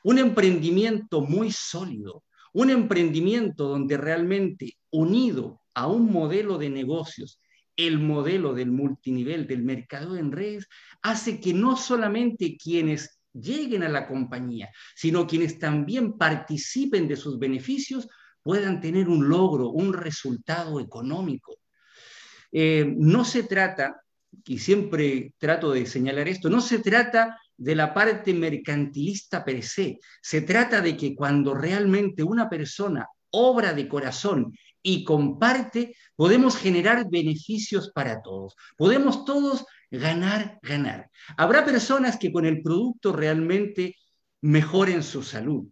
[0.05, 7.41] un emprendimiento muy sólido, un emprendimiento donde realmente unido a un modelo de negocios,
[7.77, 10.69] el modelo del multinivel, del mercado en redes,
[11.01, 17.39] hace que no solamente quienes lleguen a la compañía, sino quienes también participen de sus
[17.39, 18.09] beneficios
[18.43, 21.57] puedan tener un logro, un resultado económico.
[22.51, 24.03] Eh, no se trata
[24.45, 29.99] y siempre trato de señalar esto, no se trata de la parte mercantilista per se,
[30.21, 34.53] se trata de que cuando realmente una persona obra de corazón
[34.83, 38.57] y comparte, podemos generar beneficios para todos.
[38.77, 41.11] Podemos todos ganar, ganar.
[41.37, 43.97] Habrá personas que con el producto realmente
[44.41, 45.69] mejoren su salud.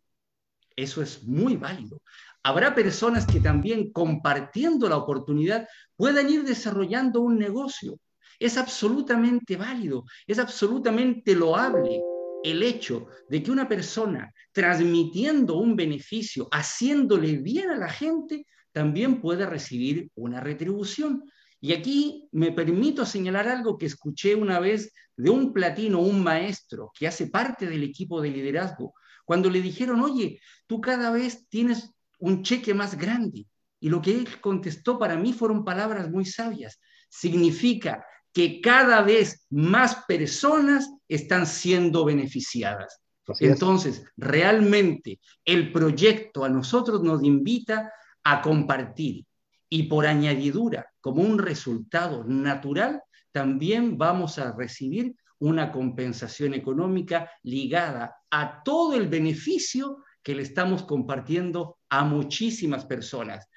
[0.77, 2.03] Eso es muy válido.
[2.43, 7.99] Habrá personas que también compartiendo la oportunidad puedan ir desarrollando un negocio
[8.41, 12.07] es absolutamente válido, es absolutamente loable
[12.43, 19.21] el hecho de que una persona transmitiendo un beneficio, haciéndole bien a la gente, también
[19.21, 21.23] pueda recibir una retribución.
[21.61, 26.91] Y aquí me permito señalar algo que escuché una vez de un platino, un maestro
[26.99, 28.95] que hace parte del equipo de liderazgo,
[29.25, 33.47] cuando le dijeron, oye, tú cada vez tienes un cheque más grande.
[33.79, 36.81] Y lo que él contestó para mí fueron palabras muy sabias.
[37.09, 43.01] Significa que cada vez más personas están siendo beneficiadas.
[43.39, 47.93] Entonces, realmente el proyecto a nosotros nos invita
[48.25, 49.25] a compartir
[49.71, 53.03] y por añadidura, como un resultado natural,
[53.33, 60.83] también vamos a recibir una compensación económica ligada a todo el beneficio que le estamos
[60.83, 63.49] compartiendo a muchísimas personas,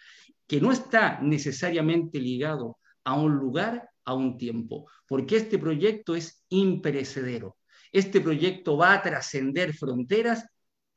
[0.47, 6.45] que no está necesariamente ligado a un lugar a un tiempo, porque este proyecto es
[6.49, 7.57] imperecedero.
[7.91, 10.45] Este proyecto va a trascender fronteras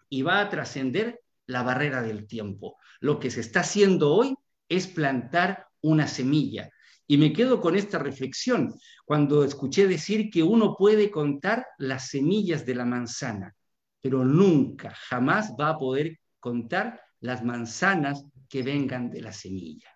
[0.09, 2.77] y va a trascender la barrera del tiempo.
[3.01, 4.35] Lo que se está haciendo hoy
[4.69, 6.71] es plantar una semilla.
[7.07, 12.67] Y me quedo con esta reflexión cuando escuché decir que uno puede contar las semillas
[12.67, 13.55] de la manzana,
[14.01, 19.89] pero nunca, jamás va a poder contar las manzanas que vengan de la semilla.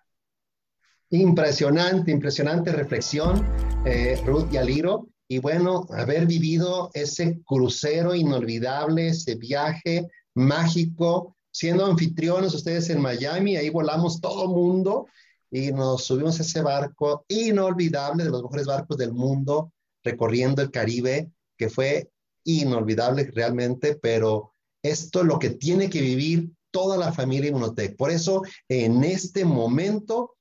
[1.09, 3.45] Impresionante, impresionante reflexión,
[3.85, 5.09] eh, Ruth y Aliro.
[5.27, 13.57] Y bueno, haber vivido ese crucero inolvidable, ese viaje mágico, siendo anfitriones ustedes en Miami,
[13.57, 15.07] ahí volamos todo mundo
[15.51, 19.73] y nos subimos a ese barco inolvidable, de los mejores barcos del mundo,
[20.03, 22.09] recorriendo el Caribe, que fue
[22.45, 27.97] inolvidable realmente, pero esto es lo que tiene que vivir toda la familia Inmunotech.
[27.97, 30.37] Por eso, en este momento,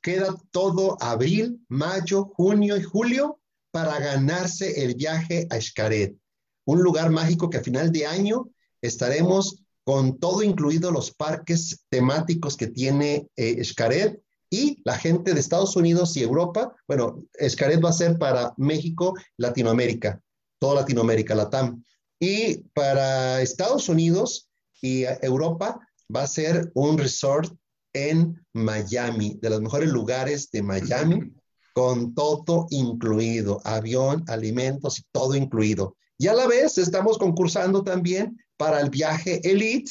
[0.00, 3.40] queda todo abril, mayo, junio y julio
[3.72, 6.16] para ganarse el viaje a Xcaret,
[6.64, 8.48] un lugar mágico que a final de año
[8.80, 14.20] estaremos con todo incluido los parques temáticos que tiene eh, Xcaret
[14.50, 16.74] y la gente de Estados Unidos y Europa.
[16.86, 20.20] Bueno, Xcaret va a ser para México, Latinoamérica,
[20.58, 21.82] toda Latinoamérica, Latam.
[22.20, 24.48] Y para Estados Unidos
[24.80, 25.80] y Europa
[26.14, 27.52] va a ser un resort
[27.94, 31.32] en Miami, de los mejores lugares de Miami,
[31.72, 35.96] con todo incluido, avión, alimentos y todo incluido.
[36.18, 39.90] Y a la vez estamos concursando también para el viaje Elite,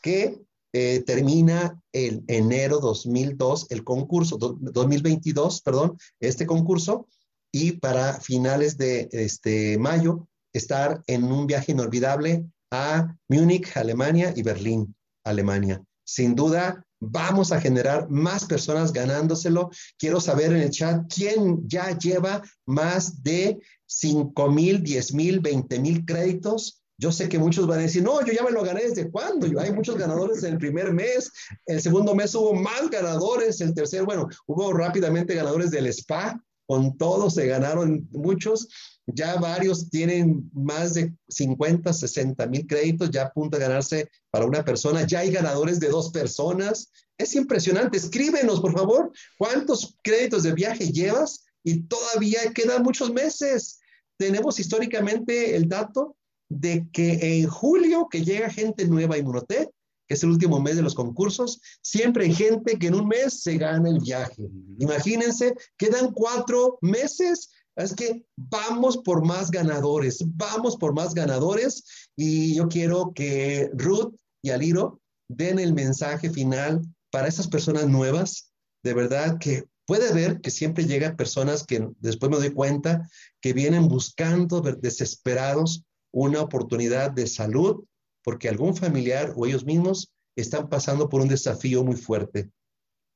[0.00, 0.40] que
[0.72, 7.08] eh, termina en enero 2002, el concurso, 2022, perdón, este concurso,
[7.50, 14.44] y para finales de este mayo estar en un viaje inolvidable a Múnich, Alemania y
[14.44, 14.94] Berlín,
[15.24, 15.82] Alemania.
[16.04, 19.70] Sin duda, vamos a generar más personas ganándoselo.
[19.98, 25.80] Quiero saber en el chat quién ya lleva más de 5 mil, 10 mil, 20
[25.80, 26.83] mil créditos.
[26.98, 29.46] Yo sé que muchos van a decir, no, yo ya me lo gané desde cuándo.
[29.46, 31.30] Yo, hay muchos ganadores en el primer mes,
[31.66, 36.96] el segundo mes hubo más ganadores, el tercer, bueno, hubo rápidamente ganadores del spa, con
[36.96, 38.68] todos se ganaron muchos.
[39.06, 44.46] Ya varios tienen más de 50, 60 mil créditos, ya a punto de ganarse para
[44.46, 45.06] una persona.
[45.06, 46.90] Ya hay ganadores de dos personas.
[47.18, 47.98] Es impresionante.
[47.98, 53.80] Escríbenos, por favor, cuántos créditos de viaje llevas y todavía quedan muchos meses.
[54.16, 56.16] tenemos históricamente el dato
[56.54, 59.68] de que en julio que llega gente nueva a Inmunotech,
[60.06, 63.42] que es el último mes de los concursos, siempre hay gente que en un mes
[63.42, 64.42] se gana el viaje.
[64.78, 71.84] Imagínense, quedan cuatro meses, es que vamos por más ganadores, vamos por más ganadores
[72.16, 78.52] y yo quiero que Ruth y Aliro den el mensaje final para esas personas nuevas,
[78.82, 83.08] de verdad que puede ver que siempre llegan personas que después me doy cuenta
[83.40, 85.84] que vienen buscando desesperados
[86.14, 87.84] una oportunidad de salud
[88.22, 92.50] porque algún familiar o ellos mismos están pasando por un desafío muy fuerte.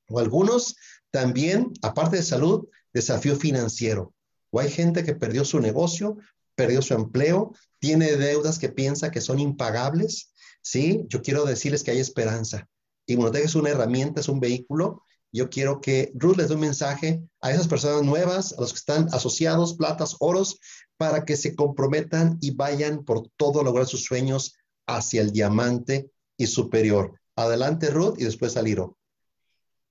[0.09, 0.77] O algunos
[1.11, 4.13] también, aparte de salud, desafío financiero.
[4.51, 6.17] O hay gente que perdió su negocio,
[6.55, 10.33] perdió su empleo, tiene deudas que piensa que son impagables.
[10.61, 12.69] Sí, yo quiero decirles que hay esperanza.
[13.07, 15.03] Y Inmunotech es una herramienta, es un vehículo.
[15.31, 18.79] Yo quiero que Ruth les dé un mensaje a esas personas nuevas, a los que
[18.79, 20.59] están asociados, platas, oros,
[20.99, 26.47] para que se comprometan y vayan por todo lograr sus sueños hacia el diamante y
[26.47, 27.19] superior.
[27.37, 28.99] Adelante, Ruth, y después Aliro.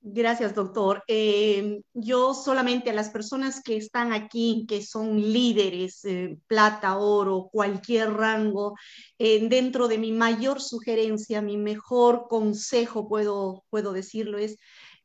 [0.01, 1.03] Gracias, doctor.
[1.07, 7.49] Eh, yo solamente a las personas que están aquí, que son líderes, eh, plata, oro,
[7.51, 8.75] cualquier rango,
[9.17, 14.57] eh, dentro de mi mayor sugerencia, mi mejor consejo, puedo, puedo decirlo, es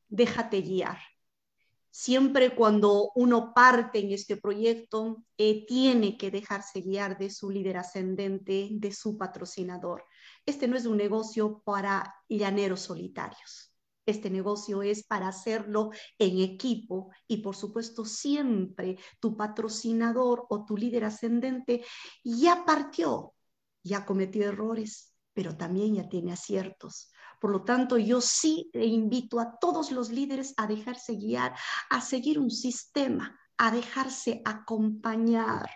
[0.09, 0.99] déjate guiar.
[1.93, 8.71] Siempre cuando uno parte en este proyecto, tiene que dejarse guiar de su líder ascendente,
[8.73, 10.05] de su patrocinador.
[10.45, 13.73] Este no es un negocio para llaneros solitarios
[14.07, 20.77] este negocio es para hacerlo en equipo y por supuesto siempre tu patrocinador o tu
[20.77, 21.85] líder ascendente
[22.25, 23.35] ya partió,
[23.83, 27.13] ya cometió errores, pero también ya tiene aciertos.
[27.43, 31.53] Por lo tanto, yo sí invito a todos los líderes a dejarse guiar,
[31.91, 35.71] a seguir un sistema, a dejarse acompañar,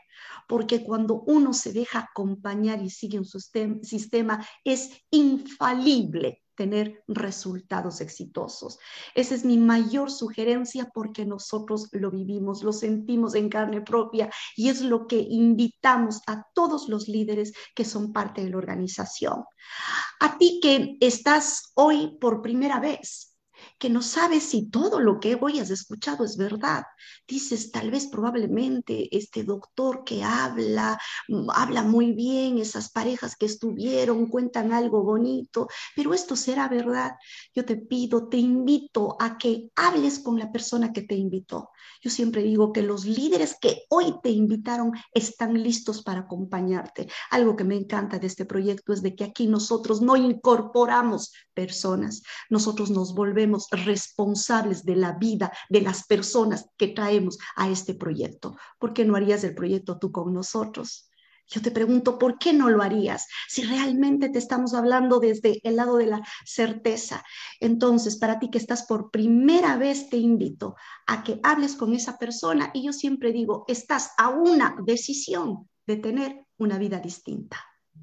[0.49, 8.81] porque cuando uno se deja acompañar y sigue un sistema, es infalible tener resultados exitosos.
[9.15, 14.69] Esa es mi mayor sugerencia porque nosotros lo vivimos, lo sentimos en carne propia y
[14.69, 19.45] es lo que invitamos a todos los líderes que son parte de la organización.
[20.19, 23.36] A ti que estás hoy por primera vez,
[23.79, 26.85] que no sabes si todo lo que hoy has escuchado es verdad.
[27.29, 30.99] Dices, tal vez probablemente este doctor que habla,
[31.29, 37.13] mm, habla muy bien, esas parejas que estuvieron, cuentan algo bonito, pero esto será verdad.
[37.55, 41.71] Yo te pido, te invito a que hables con la persona que te invitó.
[42.03, 47.09] Yo siempre digo que los líderes que hoy te invitaron están listos para acompañarte.
[47.31, 52.23] Algo que me encanta de este proyecto es de que aquí nosotros no incorporamos personas,
[52.51, 58.57] nosotros nos volvemos responsables de la vida de las personas que traemos a este proyecto.
[58.79, 61.11] ¿Por qué no harías el proyecto tú con nosotros?
[61.49, 63.27] Yo te pregunto, ¿por qué no lo harías?
[63.49, 67.25] Si realmente te estamos hablando desde el lado de la certeza.
[67.61, 70.75] Entonces, para ti que estás por primera vez, te invito
[71.07, 75.97] a que hables con esa persona y yo siempre digo, estás a una decisión de
[75.97, 77.59] tener una vida distinta.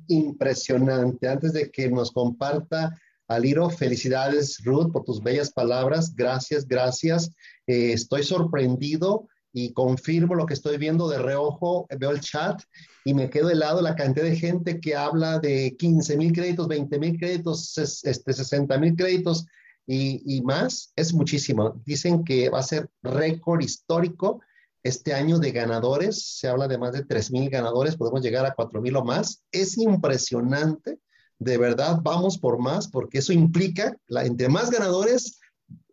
[0.07, 1.27] Impresionante.
[1.27, 2.97] Antes de que nos comparta
[3.27, 6.15] Aliro, felicidades Ruth por tus bellas palabras.
[6.15, 7.31] Gracias, gracias.
[7.67, 12.59] Eh, estoy sorprendido y confirmo lo que estoy viendo de reojo, veo el chat
[13.05, 16.99] y me quedo helado la cantidad de gente que habla de 15 mil créditos, 20
[16.99, 19.45] mil créditos, este, 60 mil créditos
[19.85, 21.81] y, más, es muchísimo.
[21.85, 24.41] Dicen que va a ser récord histórico
[24.81, 28.53] este año de ganadores, se habla de más de 3 mil ganadores, podemos llegar a
[28.53, 29.43] 4 mil o más.
[29.51, 30.99] Es impresionante,
[31.43, 35.39] de verdad, vamos por más, porque eso implica, la, entre más ganadores,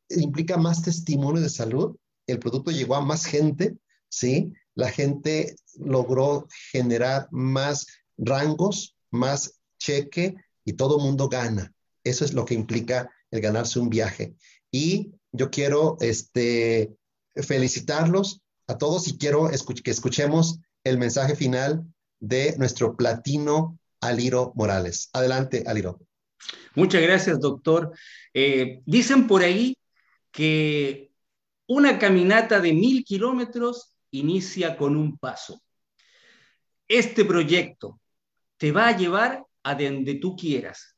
[0.08, 1.96] implica más testimonio de salud
[2.30, 3.76] el producto llegó a más gente,
[4.08, 4.52] ¿sí?
[4.74, 7.86] La gente logró generar más
[8.16, 11.72] rangos, más cheque y todo mundo gana.
[12.04, 14.34] Eso es lo que implica el ganarse un viaje.
[14.70, 16.94] Y yo quiero este,
[17.34, 19.50] felicitarlos a todos y quiero
[19.84, 21.84] que escuchemos el mensaje final
[22.20, 25.10] de nuestro platino Aliro Morales.
[25.12, 26.00] Adelante, Aliro.
[26.74, 27.92] Muchas gracias, doctor.
[28.32, 29.76] Eh, dicen por ahí
[30.30, 31.10] que
[31.66, 35.62] una caminata de mil kilómetros inicia con un paso.
[36.88, 38.00] Este proyecto
[38.56, 40.96] te va a llevar a donde tú quieras.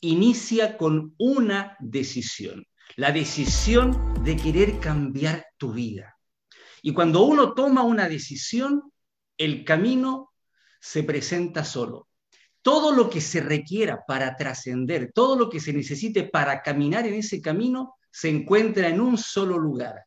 [0.00, 6.16] Inicia con una decisión, la decisión de querer cambiar tu vida.
[6.82, 8.92] Y cuando uno toma una decisión,
[9.36, 10.32] el camino
[10.80, 12.08] se presenta solo.
[12.62, 17.14] Todo lo que se requiera para trascender, todo lo que se necesite para caminar en
[17.14, 20.04] ese camino, se encuentra en un solo lugar,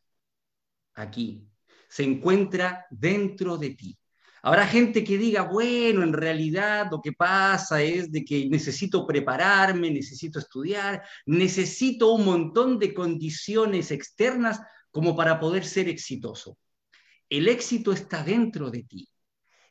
[0.94, 1.48] aquí.
[1.88, 3.98] Se encuentra dentro de ti.
[4.42, 9.90] Habrá gente que diga, bueno, en realidad lo que pasa es de que necesito prepararme,
[9.90, 14.60] necesito estudiar, necesito un montón de condiciones externas
[14.90, 16.58] como para poder ser exitoso.
[17.30, 19.08] El éxito está dentro de ti.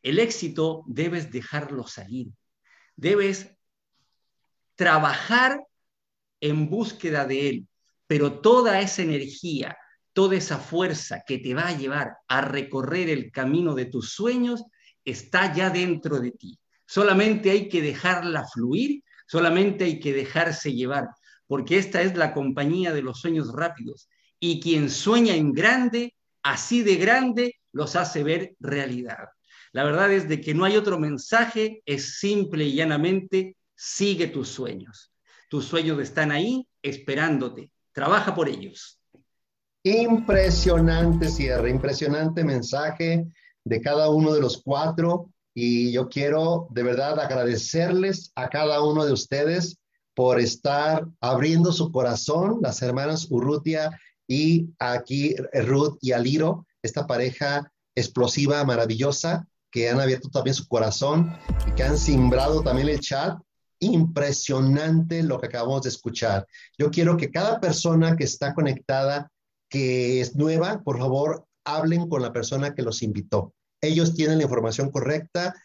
[0.01, 2.31] El éxito debes dejarlo salir.
[2.95, 3.55] Debes
[4.75, 5.65] trabajar
[6.41, 7.67] en búsqueda de él,
[8.07, 9.77] pero toda esa energía,
[10.13, 14.63] toda esa fuerza que te va a llevar a recorrer el camino de tus sueños
[15.05, 16.59] está ya dentro de ti.
[16.85, 21.07] Solamente hay que dejarla fluir, solamente hay que dejarse llevar,
[21.47, 24.09] porque esta es la compañía de los sueños rápidos.
[24.39, 29.29] Y quien sueña en grande, así de grande, los hace ver realidad.
[29.73, 34.47] La verdad es de que no hay otro mensaje, es simple y llanamente, sigue tus
[34.49, 35.11] sueños.
[35.49, 37.71] Tus sueños están ahí esperándote.
[37.91, 38.99] Trabaja por ellos.
[39.83, 43.25] Impresionante cierre, impresionante mensaje
[43.63, 49.05] de cada uno de los cuatro y yo quiero de verdad agradecerles a cada uno
[49.05, 49.79] de ustedes
[50.13, 57.71] por estar abriendo su corazón, las hermanas Urrutia y aquí Ruth y Aliro, esta pareja
[57.95, 61.35] explosiva, maravillosa, que han abierto también su corazón
[61.67, 63.39] y que han simbrado también el chat.
[63.79, 66.47] Impresionante lo que acabamos de escuchar.
[66.77, 69.31] Yo quiero que cada persona que está conectada
[69.67, 73.55] que es nueva, por favor, hablen con la persona que los invitó.
[73.81, 75.55] Ellos tienen la información correcta.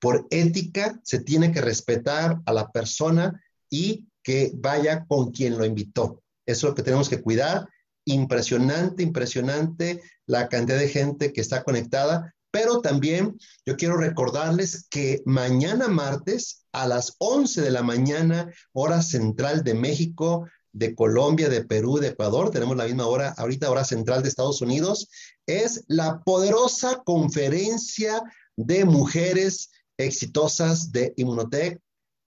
[0.00, 3.40] Por ética, se tiene que respetar a la persona
[3.70, 6.24] y que vaya con quien lo invitó.
[6.44, 7.68] Eso es lo que tenemos que cuidar.
[8.04, 12.34] Impresionante, impresionante la cantidad de gente que está conectada.
[12.54, 13.36] Pero también
[13.66, 19.74] yo quiero recordarles que mañana martes a las 11 de la mañana, hora central de
[19.74, 24.28] México, de Colombia, de Perú, de Ecuador, tenemos la misma hora, ahorita hora central de
[24.28, 25.08] Estados Unidos,
[25.46, 28.22] es la poderosa conferencia
[28.54, 31.80] de mujeres exitosas de Inmunotech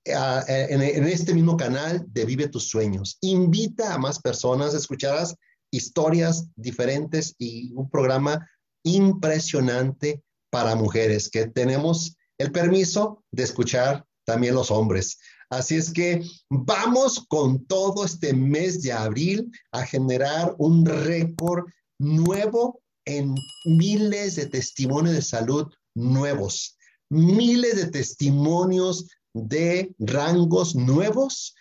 [0.04, 3.18] en, este mismo canal de Vive tus sueños.
[3.22, 5.36] Invita a más personas, escucharás
[5.72, 8.46] historias diferentes y un programa
[8.88, 15.20] impresionante para mujeres que tenemos el permiso de escuchar también los hombres.
[15.50, 21.66] Así es que vamos con todo este mes de abril a generar un récord
[22.00, 23.36] nuevo en
[23.66, 26.78] miles de testimonios de salud nuevos,
[27.10, 31.56] miles de testimonios de rangos nuevos,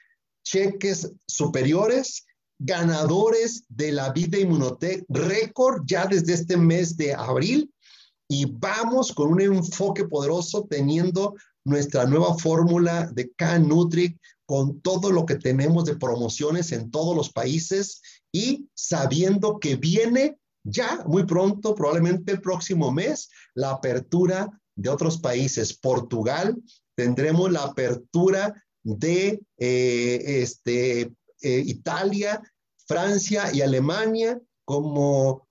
[0.45, 2.27] cheques superiores,
[2.59, 7.73] ganadores de la vida inmunotech récord ya desde este mes de abril
[8.29, 11.35] y vamos con un enfoque poderoso teniendo
[11.65, 17.31] nuestra nueva fórmula de K-Nutric con todo lo que tenemos de promociones en todos los
[17.31, 18.01] países
[18.33, 25.19] y sabiendo que viene ya muy pronto, probablemente el próximo mes, la apertura de otros
[25.19, 25.77] países.
[25.77, 26.57] Portugal,
[26.97, 31.13] tendremos la apertura de eh, este,
[31.43, 32.43] eh, Italia,
[32.87, 35.47] Francia y Alemania como,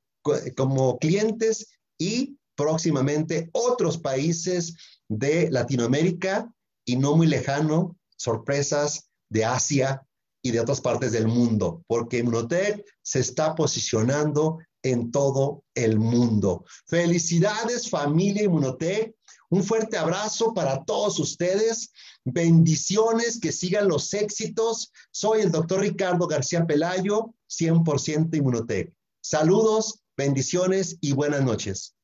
[0.55, 1.67] como clientes
[1.97, 4.75] y próximamente otros países
[5.07, 6.51] de Latinoamérica
[6.85, 10.05] y no muy lejano, sorpresas de Asia
[10.41, 16.63] y de otras partes del mundo, porque Inmunotech se está posicionando en todo el mundo.
[16.87, 19.15] Felicidades familia Inmunotech,
[19.49, 21.91] un fuerte abrazo para todos ustedes,
[22.23, 24.91] bendiciones, que sigan los éxitos.
[25.11, 28.93] Soy el doctor Ricardo García Pelayo, 100% Inmunotech.
[29.21, 31.94] Saludos, bendiciones y buenas noches.